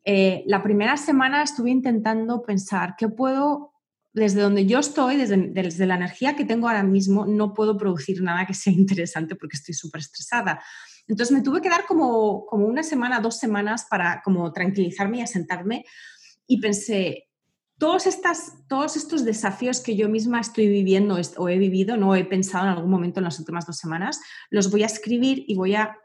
[0.04, 3.72] eh, la primera semana estuve intentando pensar qué puedo,
[4.12, 8.46] desde donde yo estoy, desde, la energía que tengo ahora mismo, no puedo producir nada
[8.46, 10.62] que sea interesante porque estoy súper estresada.
[11.06, 15.22] Entonces me tuve que dar como, como una semana, dos semanas para como tranquilizarme y
[15.22, 15.84] asentarme
[16.46, 17.28] y pensé,
[17.78, 22.24] todos, estas, todos estos desafíos que yo misma estoy viviendo o he vivido, no he
[22.24, 25.74] pensado en algún momento en las últimas dos semanas, los voy a escribir y voy
[25.74, 25.98] a,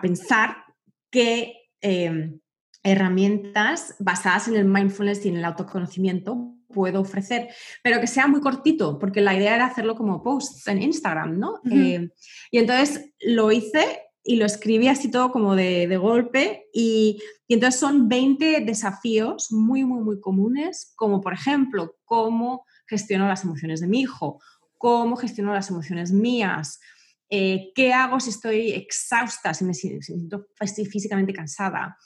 [0.00, 0.64] pensar
[1.10, 2.40] qué em,
[2.82, 7.48] herramientas basadas en el mindfulness y en el autoconocimiento puedo ofrecer,
[7.82, 11.60] pero que sea muy cortito, porque la idea era hacerlo como posts en Instagram, ¿no?
[11.70, 12.10] Em,
[12.50, 18.08] y entonces lo hice y lo escribí así todo como de, golpe y, entonces son
[18.08, 24.00] 20 desafíos muy, muy, muy comunes, como por ejemplo, cómo gestiono las emociones de mi
[24.00, 24.40] hijo,
[24.78, 26.80] cómo gestiono las emociones mías,
[27.28, 30.46] eh, qué hago si estoy exhausta, si me siento
[30.90, 31.98] físicamente cansada,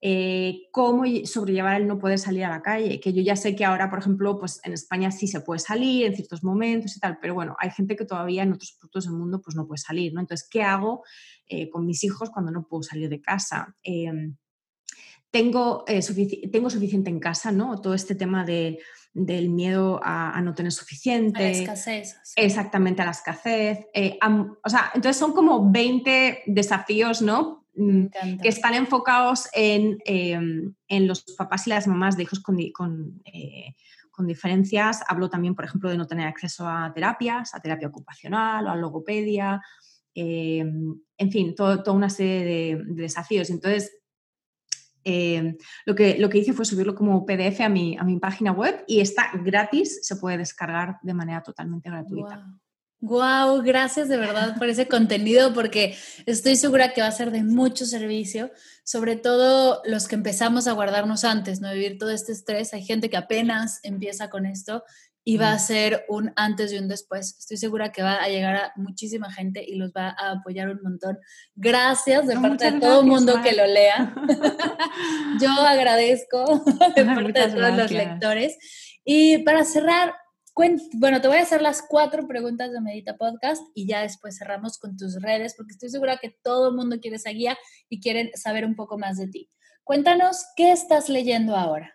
[0.00, 3.64] eh, cómo sobrellevar el no poder salir a la calle, que yo ya sé que
[3.64, 7.18] ahora, por ejemplo, pues en España sí se puede salir en ciertos momentos y tal,
[7.20, 10.14] pero bueno, hay gente que todavía en otros puntos del mundo pues no puede salir,
[10.14, 10.20] ¿no?
[10.20, 11.02] Entonces, ¿qué hago
[11.48, 13.74] eh, con mis hijos cuando no puedo salir de casa?
[13.82, 14.36] Em,
[15.32, 16.00] tengo, eh,
[16.52, 17.80] tengo suficiente en casa, ¿no?
[17.80, 18.78] Todo este tema de,
[19.14, 21.38] del miedo a, no tener suficiente.
[21.38, 22.16] A la escasez.
[22.36, 23.80] Exactamente, a la escasez.
[23.92, 27.67] o sea, entonces son como 20 desafíos, ¿no?
[27.78, 28.06] Mm,
[28.42, 33.76] que están enfocados em, en, los papás y las mamás de hijos con, eh,
[34.10, 35.02] con, diferencias.
[35.06, 38.76] Hablo también, por ejemplo, de no tener acceso a terapias, a terapia ocupacional o a
[38.76, 39.62] logopedia,
[40.12, 43.48] em, en fin, toda una serie de, desafíos.
[43.50, 43.96] Entonces,
[45.04, 45.56] em,
[45.86, 48.82] lo, que, lo que hice fue subirlo como PDF a mi, a mi página web
[48.88, 52.38] y está gratis, se puede descargar de manera totalmente gratuita.
[52.38, 52.58] Wow,
[53.00, 55.96] gracias de verdad por ese contenido porque
[56.26, 58.50] estoy segura que va a ser de mucho servicio,
[58.84, 62.74] sobre todo los que empezamos a guardarnos antes, no vivir todo este estrés.
[62.74, 64.82] Hay gente que apenas empieza con esto
[65.28, 67.36] y va a ser un antes y un después.
[67.38, 70.80] Estoy segura que va a llegar a muchísima gente y los va a apoyar un
[70.82, 71.18] montón.
[71.54, 74.14] Gracias de parte de todo el mundo que lo lea.
[75.38, 76.64] Yo agradezco
[76.96, 78.56] de parte de todos los lectores.
[79.04, 80.14] Y para cerrar,
[80.94, 84.78] bueno, te voy a hacer las cuatro preguntas de Medita Podcast y ya después cerramos
[84.78, 87.56] con tus redes porque estoy segura que todo el mundo quiere esa guía
[87.88, 89.50] y quieren saber un poco más de ti.
[89.84, 91.94] Cuéntanos, ¿qué estás leyendo ahora?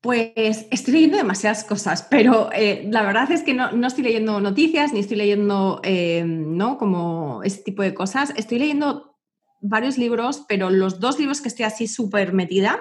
[0.00, 4.92] Pues estoy leyendo demasiadas cosas, pero eh, la verdad es que no, estoy leyendo noticias
[4.92, 6.76] ni estoy leyendo, eh, ¿no?
[6.76, 8.32] Como ese tipo de cosas.
[8.36, 9.16] Estoy leyendo
[9.60, 12.80] varios libros, pero los dos libros que estoy así súper metida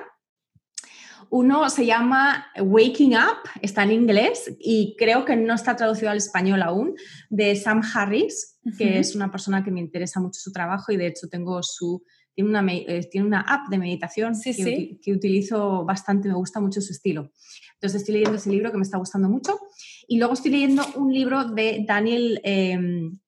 [1.35, 6.15] uno se llama Waking Up, está en inglés y creo que no está traducido al
[6.15, 6.95] español aún,
[7.29, 11.07] de Sam Harris, que es una persona que me interesa mucho su trabajo y de
[11.07, 12.01] hecho tengo su,
[12.33, 16.79] tiene, una, eh, tiene una app de meditación que, que, utilizo bastante, me gusta mucho
[16.79, 17.29] su estilo.
[17.73, 19.59] Entonces estoy leyendo ese libro que me está gustando mucho
[20.07, 23.19] y luego estoy leyendo un libro de Daniel, em,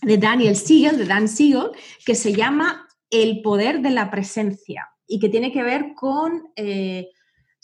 [0.00, 1.72] de Daniel Siegel, de Dan Siegel,
[2.06, 6.42] que se llama El poder de la presencia y que tiene que ver con...
[6.56, 7.10] Eh,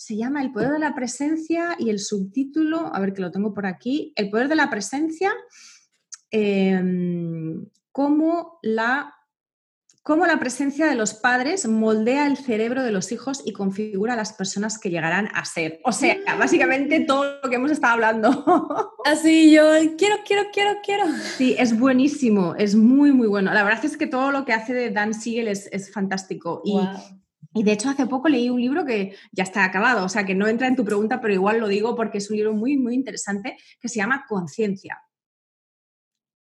[0.01, 3.53] se llama El poder de la presencia y el subtítulo, a ver que lo tengo
[3.53, 5.31] por aquí, El poder de la presencia,
[6.31, 9.13] em, cómo, la,
[10.03, 14.17] cómo la presencia de los padres moldea el cerebro de los hijos y configura a
[14.17, 15.81] las personas que llegarán a ser.
[15.85, 16.39] O sea, mm.
[16.39, 18.95] básicamente todo lo que hemos estado hablando.
[19.05, 19.65] Así yo
[19.99, 21.05] quiero, quiero, quiero, quiero.
[21.37, 23.53] Sí, es buenísimo, es muy, muy bueno.
[23.53, 26.63] La verdad es que todo lo que hace de Dan Siegel es, es fantástico.
[26.65, 26.79] Y
[27.53, 30.37] y de hecho hace poco leí un libro que ya está acabado, o sea que
[30.37, 32.95] no entra en tu pregunta, pero igual lo digo porque es un libro muy, muy
[32.95, 35.03] interesante que se llama Conciencia.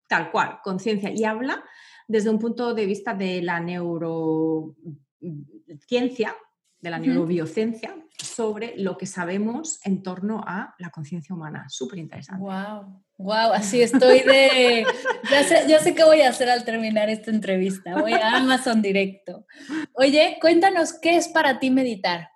[0.07, 1.11] Tal cual, conciencia.
[1.11, 1.63] Y habla
[2.07, 6.35] desde un punto de vista de la neurociencia,
[6.81, 11.65] de la neurobiociencia, sobre lo que sabemos en torno a la conciencia humana.
[11.69, 12.41] Súper interesante.
[12.41, 13.03] ¡Wow!
[13.17, 13.53] ¡Wow!
[13.53, 14.85] Así estoy de...
[15.29, 17.99] Ya sé, ya sé qué voy a hacer al terminar esta entrevista.
[17.99, 19.45] Voy a Amazon directo.
[19.93, 22.29] Oye, cuéntanos, ¿qué es para ti meditar?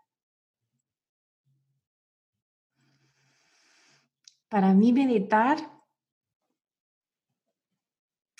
[4.49, 5.57] Para mí meditar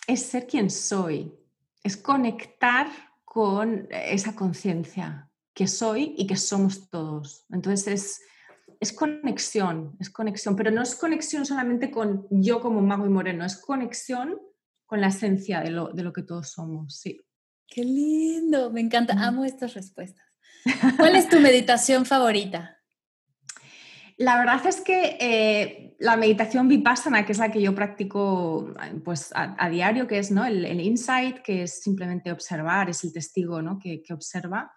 [0.05, 1.33] es ser quien soy,
[1.81, 2.87] es conectar
[3.25, 7.45] con esa conciencia, que soy y que somos todos.
[7.49, 8.21] Entonces es,
[8.79, 13.45] es conexión, es conexión, pero no es conexión solamente con yo como mago y moreno,
[13.45, 14.39] es conexión
[14.85, 17.21] con la esencia de lo, de lo que todos somos, sí.
[17.67, 20.25] Qué lindo, me encanta, amo estas respuestas.
[20.97, 22.77] ¿Cuál es tu meditación favorita?
[24.17, 28.71] La verdad es que eh, la meditación vipassana, que es la que yo practico
[29.03, 30.45] pues, a, diario, que es ¿no?
[30.45, 33.79] el, insight, que es simplemente observar, es el testigo ¿no?
[33.79, 34.71] que, que observa,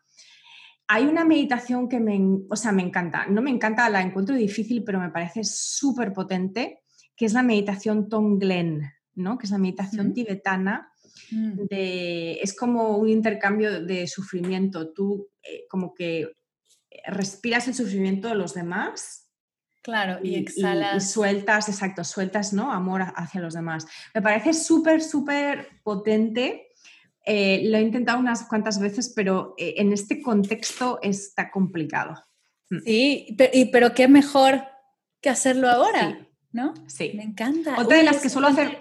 [0.88, 3.26] hay una meditación que me, o sea, me encanta.
[3.26, 6.80] No me encanta, la encuentro difícil, pero me parece súper potente,
[7.16, 8.82] que es la meditación Tonglen,
[9.14, 9.38] ¿no?
[9.38, 10.92] que es la meditación tibetana.
[11.30, 11.64] Mm.
[11.68, 14.92] De, es como un intercambio de sufrimiento.
[14.92, 16.30] Tú eh, como que
[17.06, 19.30] respiras el sufrimiento de los demás.
[19.82, 21.04] Claro, y, exhalas.
[21.04, 22.72] Y, sueltas, exacto, sueltas, ¿no?
[22.72, 23.86] Amor hacia los demás.
[24.14, 26.65] Me parece súper, súper potente.
[27.26, 32.14] Eh, lo he intentado unas cuantas veces, pero eh, en este contexto está complicado.
[32.70, 32.78] Mm.
[32.84, 34.62] Sí, pero, pero qué mejor
[35.20, 36.72] que hacerlo ahora, ¿no?
[36.86, 37.12] Sí.
[37.14, 37.74] Me encanta.
[37.78, 38.78] Otra de las que suelo hacer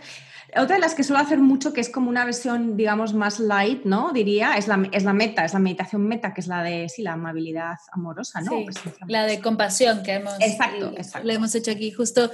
[0.58, 3.84] otra de las que suelo hacer mucho, que es como una versión, digamos, más light,
[3.84, 4.12] ¿no?
[4.14, 7.02] Diría, es la, es la meta, es la meditación meta, que es la de, sí,
[7.02, 8.52] la amabilidad amorosa, ¿no?
[8.52, 8.66] Sí,
[9.08, 11.28] la de compasión que hemos, exacto, exacto.
[11.28, 11.92] le hemos hecho aquí.
[11.92, 12.32] Justo,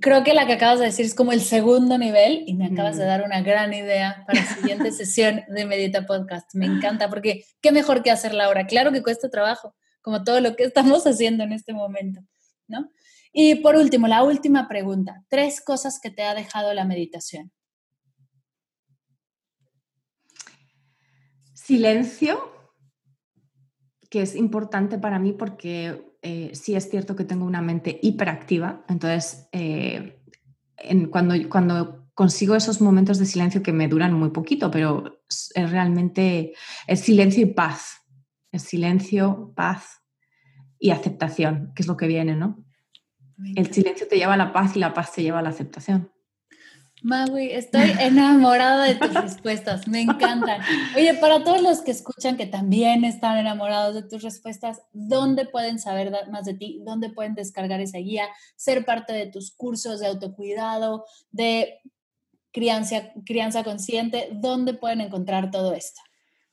[0.00, 2.96] creo que la que acabas de decir es como el segundo nivel y me acabas
[2.96, 6.54] de dar una gran idea para la siguiente sesión de Medita Podcast.
[6.54, 8.66] Me encanta porque qué mejor que hacerla ahora.
[8.66, 12.20] Claro que cuesta trabajo, como todo lo que estamos haciendo en este momento,
[12.66, 12.90] ¿no?
[13.32, 15.24] Y por último, la última pregunta.
[15.28, 17.50] Tres cosas que te ha dejado la meditación.
[21.52, 22.52] Silencio,
[24.08, 28.82] que es importante para mí porque eh, sí es cierto que tengo una mente hiperactiva.
[28.88, 30.22] Entonces, eh,
[31.10, 36.54] cuando, cuando consigo esos momentos de silencio que me duran muy poquito, pero es realmente
[36.86, 38.00] el silencio y paz.
[38.52, 40.02] El silencio, paz
[40.78, 42.64] y aceptación, que es lo que viene, ¿no?
[43.54, 46.10] El silencio te lleva a la paz y la paz te lleva a la aceptación.
[47.04, 50.62] Magui, estoy enamorada de tus respuestas, me encantan.
[50.96, 55.78] Oye, para todos los que escuchan que también están enamorados de tus respuestas, ¿dónde pueden
[55.78, 56.80] saber más de ti?
[56.82, 58.26] ¿Dónde pueden descargar esa guía?
[58.56, 61.82] Ser parte de tus cursos de autocuidado, de
[62.52, 66.00] crianza, crianza consciente, ¿dónde pueden encontrar todo esto?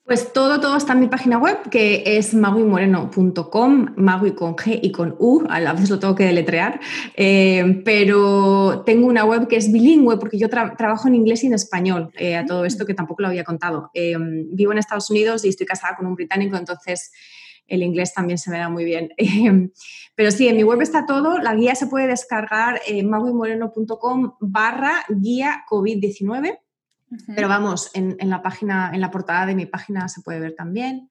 [0.04, 4.92] Pues todo, todo está en mi página web, que es maguimoreno.com, magui con G y
[4.92, 6.80] con U, a la vez lo tengo que deletrear,
[7.16, 11.54] eh, pero tengo una web que es bilingüe porque yo trabajo en inglés y en
[11.54, 13.92] español, eh, a todo esto que tampoco lo había contado.
[13.94, 14.16] Eh,
[14.52, 17.12] vivo en Estados Unidos y estoy casada con un británico, entonces
[17.68, 19.14] el inglés también se me da muy bien.
[20.16, 25.06] pero sí, en mi web está todo, la guía se puede descargar en maguimoreno.com barra
[25.10, 26.58] guía COVID-19
[27.36, 31.10] pero vamos, en, la página, en la portada de mi página se puede ver también.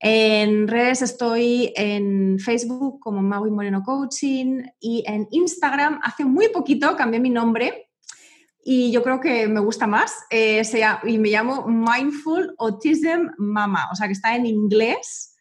[0.00, 6.96] En redes estoy en Facebook como Maui Moreno Coaching y en Instagram hace muy poquito
[6.96, 7.88] cambié mi nombre
[8.64, 10.62] y yo creo que me gusta más eh,
[11.04, 15.36] y me llamo Mindful Autism Mama, o sea que está en inglés.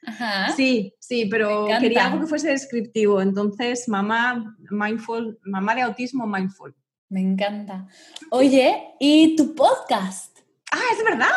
[0.55, 6.75] Sí, sí, pero quería algo que fuese descriptivo, entonces mamá mindful, mamá de autismo mindful.
[7.11, 7.89] Me encanta.
[8.29, 10.39] Oye, ¿y tu podcast?
[10.71, 11.27] Ah, es verdad.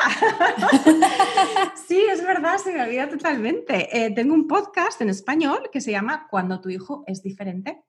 [1.88, 3.88] sí, es verdad, se me olvida totalmente.
[3.90, 7.82] Eh, tengo un podcast en español que se llama Cuando tu hijo es diferente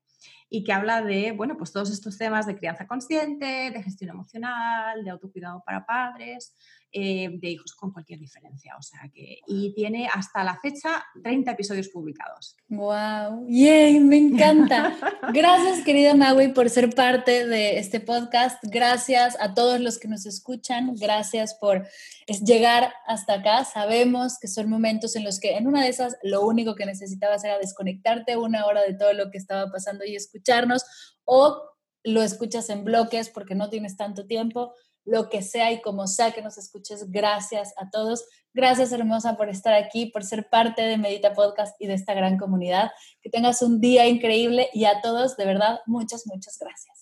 [0.50, 5.04] y que habla de, bueno, pues todos estos temas de crianza consciente, de gestión emocional,
[5.04, 6.56] de autocuidado para padres,
[6.98, 8.74] eh, de hijos con cualquier diferencia.
[8.80, 12.56] O sea que, y tiene hasta la fecha 30 episodios publicados.
[12.70, 13.48] ¡Wow!
[13.50, 14.00] ¡Yay!
[14.00, 14.96] Me encanta.
[15.34, 18.64] Gracias, querida Maui, por ser parte de este podcast.
[18.64, 20.96] Gracias a todos los que nos escuchan.
[20.96, 21.86] Gracias por
[22.46, 23.66] llegar hasta acá.
[23.66, 27.44] Sabemos que son momentos en los que en una de esas lo único que necesitabas
[27.44, 30.86] era desconectarte una hora de todo lo que estaba pasando y escucharnos
[31.26, 31.62] o
[32.06, 34.74] lo escuchas en bloques porque no tienes tanto tiempo
[35.06, 37.12] lo que sea y como sea que nos escuches.
[37.12, 38.26] Gracias a todos.
[38.54, 42.38] Gracias, hermosa, por estar aquí, por ser parte de Medita Podcast y de esta gran
[42.38, 42.92] comunidad.
[43.22, 46.96] Que tengas un día increíble y a todos, de verdad, muchas, muchas gracias.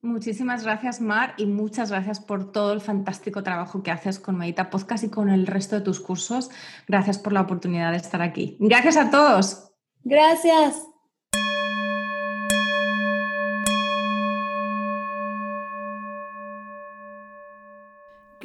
[0.00, 4.70] Muchísimas gracias, Mar, y muchas gracias por todo el fantástico trabajo que haces con Medita
[4.70, 6.50] Podcast y con el resto de tus cursos.
[6.86, 8.56] Gracias por la oportunidad de estar aquí.
[8.60, 9.72] Gracias a todos.
[10.04, 10.87] Gracias.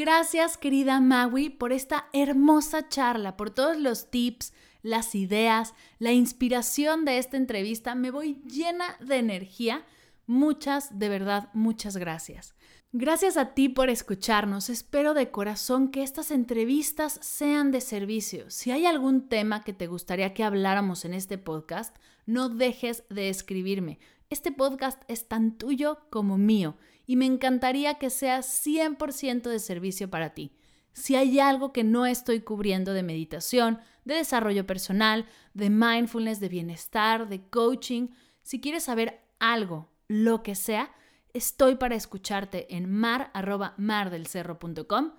[0.03, 4.51] Gracias, querida Maui, por esta hermosa charla, por todos los tips,
[4.81, 7.95] las ideas, la inspiración de esta entrevista.
[7.95, 9.85] Me voy llena de energía.
[10.27, 12.53] Muchas, de verdad, muchas gracias.
[12.91, 14.69] Gracias a ti por escucharnos.
[14.69, 18.49] Espero de corazón que estas entrevistas sean de servicio.
[18.49, 21.95] Si hay algún tema que te gustaría que habláramos en este podcast,
[22.25, 23.99] no dejes de escribirme.
[24.29, 26.75] Este podcast es tan tuyo como mío
[27.05, 30.55] y me encantaría que sea 100% de servicio para ti.
[30.93, 36.47] Si hay algo que no estoy cubriendo de meditación, de desarrollo personal, de mindfulness, de
[36.49, 38.07] bienestar, de coaching,
[38.41, 40.93] si quieres saber algo, lo que sea,
[41.33, 45.11] estoy para escucharte en mar.mardelcerro.com,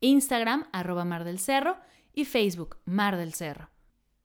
[0.00, 1.76] Instagram arroba mardelcerro
[2.14, 3.70] y Facebook Mar del Cerro.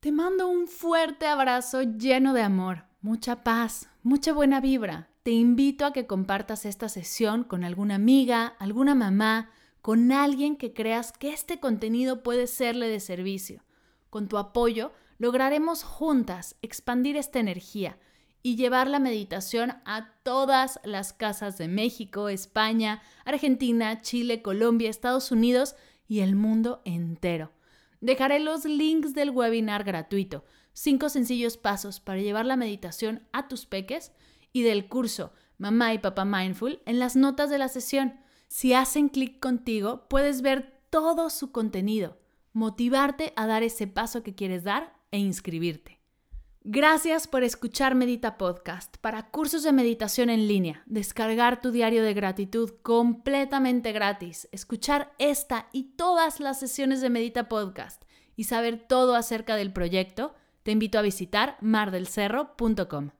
[0.00, 5.86] Te mando un fuerte abrazo lleno de amor, mucha paz, mucha buena vibra te invito
[5.86, 9.50] a que compartas esta sesión con alguna amiga, alguna mamá,
[9.80, 13.64] con alguien que creas que este contenido puede serle de servicio.
[14.10, 17.98] Con tu apoyo lograremos juntas expandir esta energía
[18.42, 25.32] y llevar la meditación a todas las casas de México, España, Argentina, Chile, Colombia, Estados
[25.32, 25.74] Unidos
[26.06, 27.50] y el mundo entero.
[28.02, 30.44] Dejaré los links del webinar gratuito,
[30.74, 34.12] 5 sencillos pasos para llevar la meditación a tus peques
[34.54, 38.14] y del curso Mamá y Papá Mindful en las notas de la sesión.
[38.48, 42.16] Si hacen clic contigo, puedes ver todo su contenido,
[42.54, 46.00] motivarte a dar ese paso que quieres dar e inscribirte.
[46.62, 48.96] Gracias por escuchar Medita Podcast.
[48.98, 55.68] Para cursos de meditación en línea, descargar tu diario de gratitud completamente gratis, escuchar esta
[55.72, 60.98] y todas las sesiones de Medita Podcast y saber todo acerca del proyecto, te invito
[60.98, 63.10] a visitar mardelcerro.com.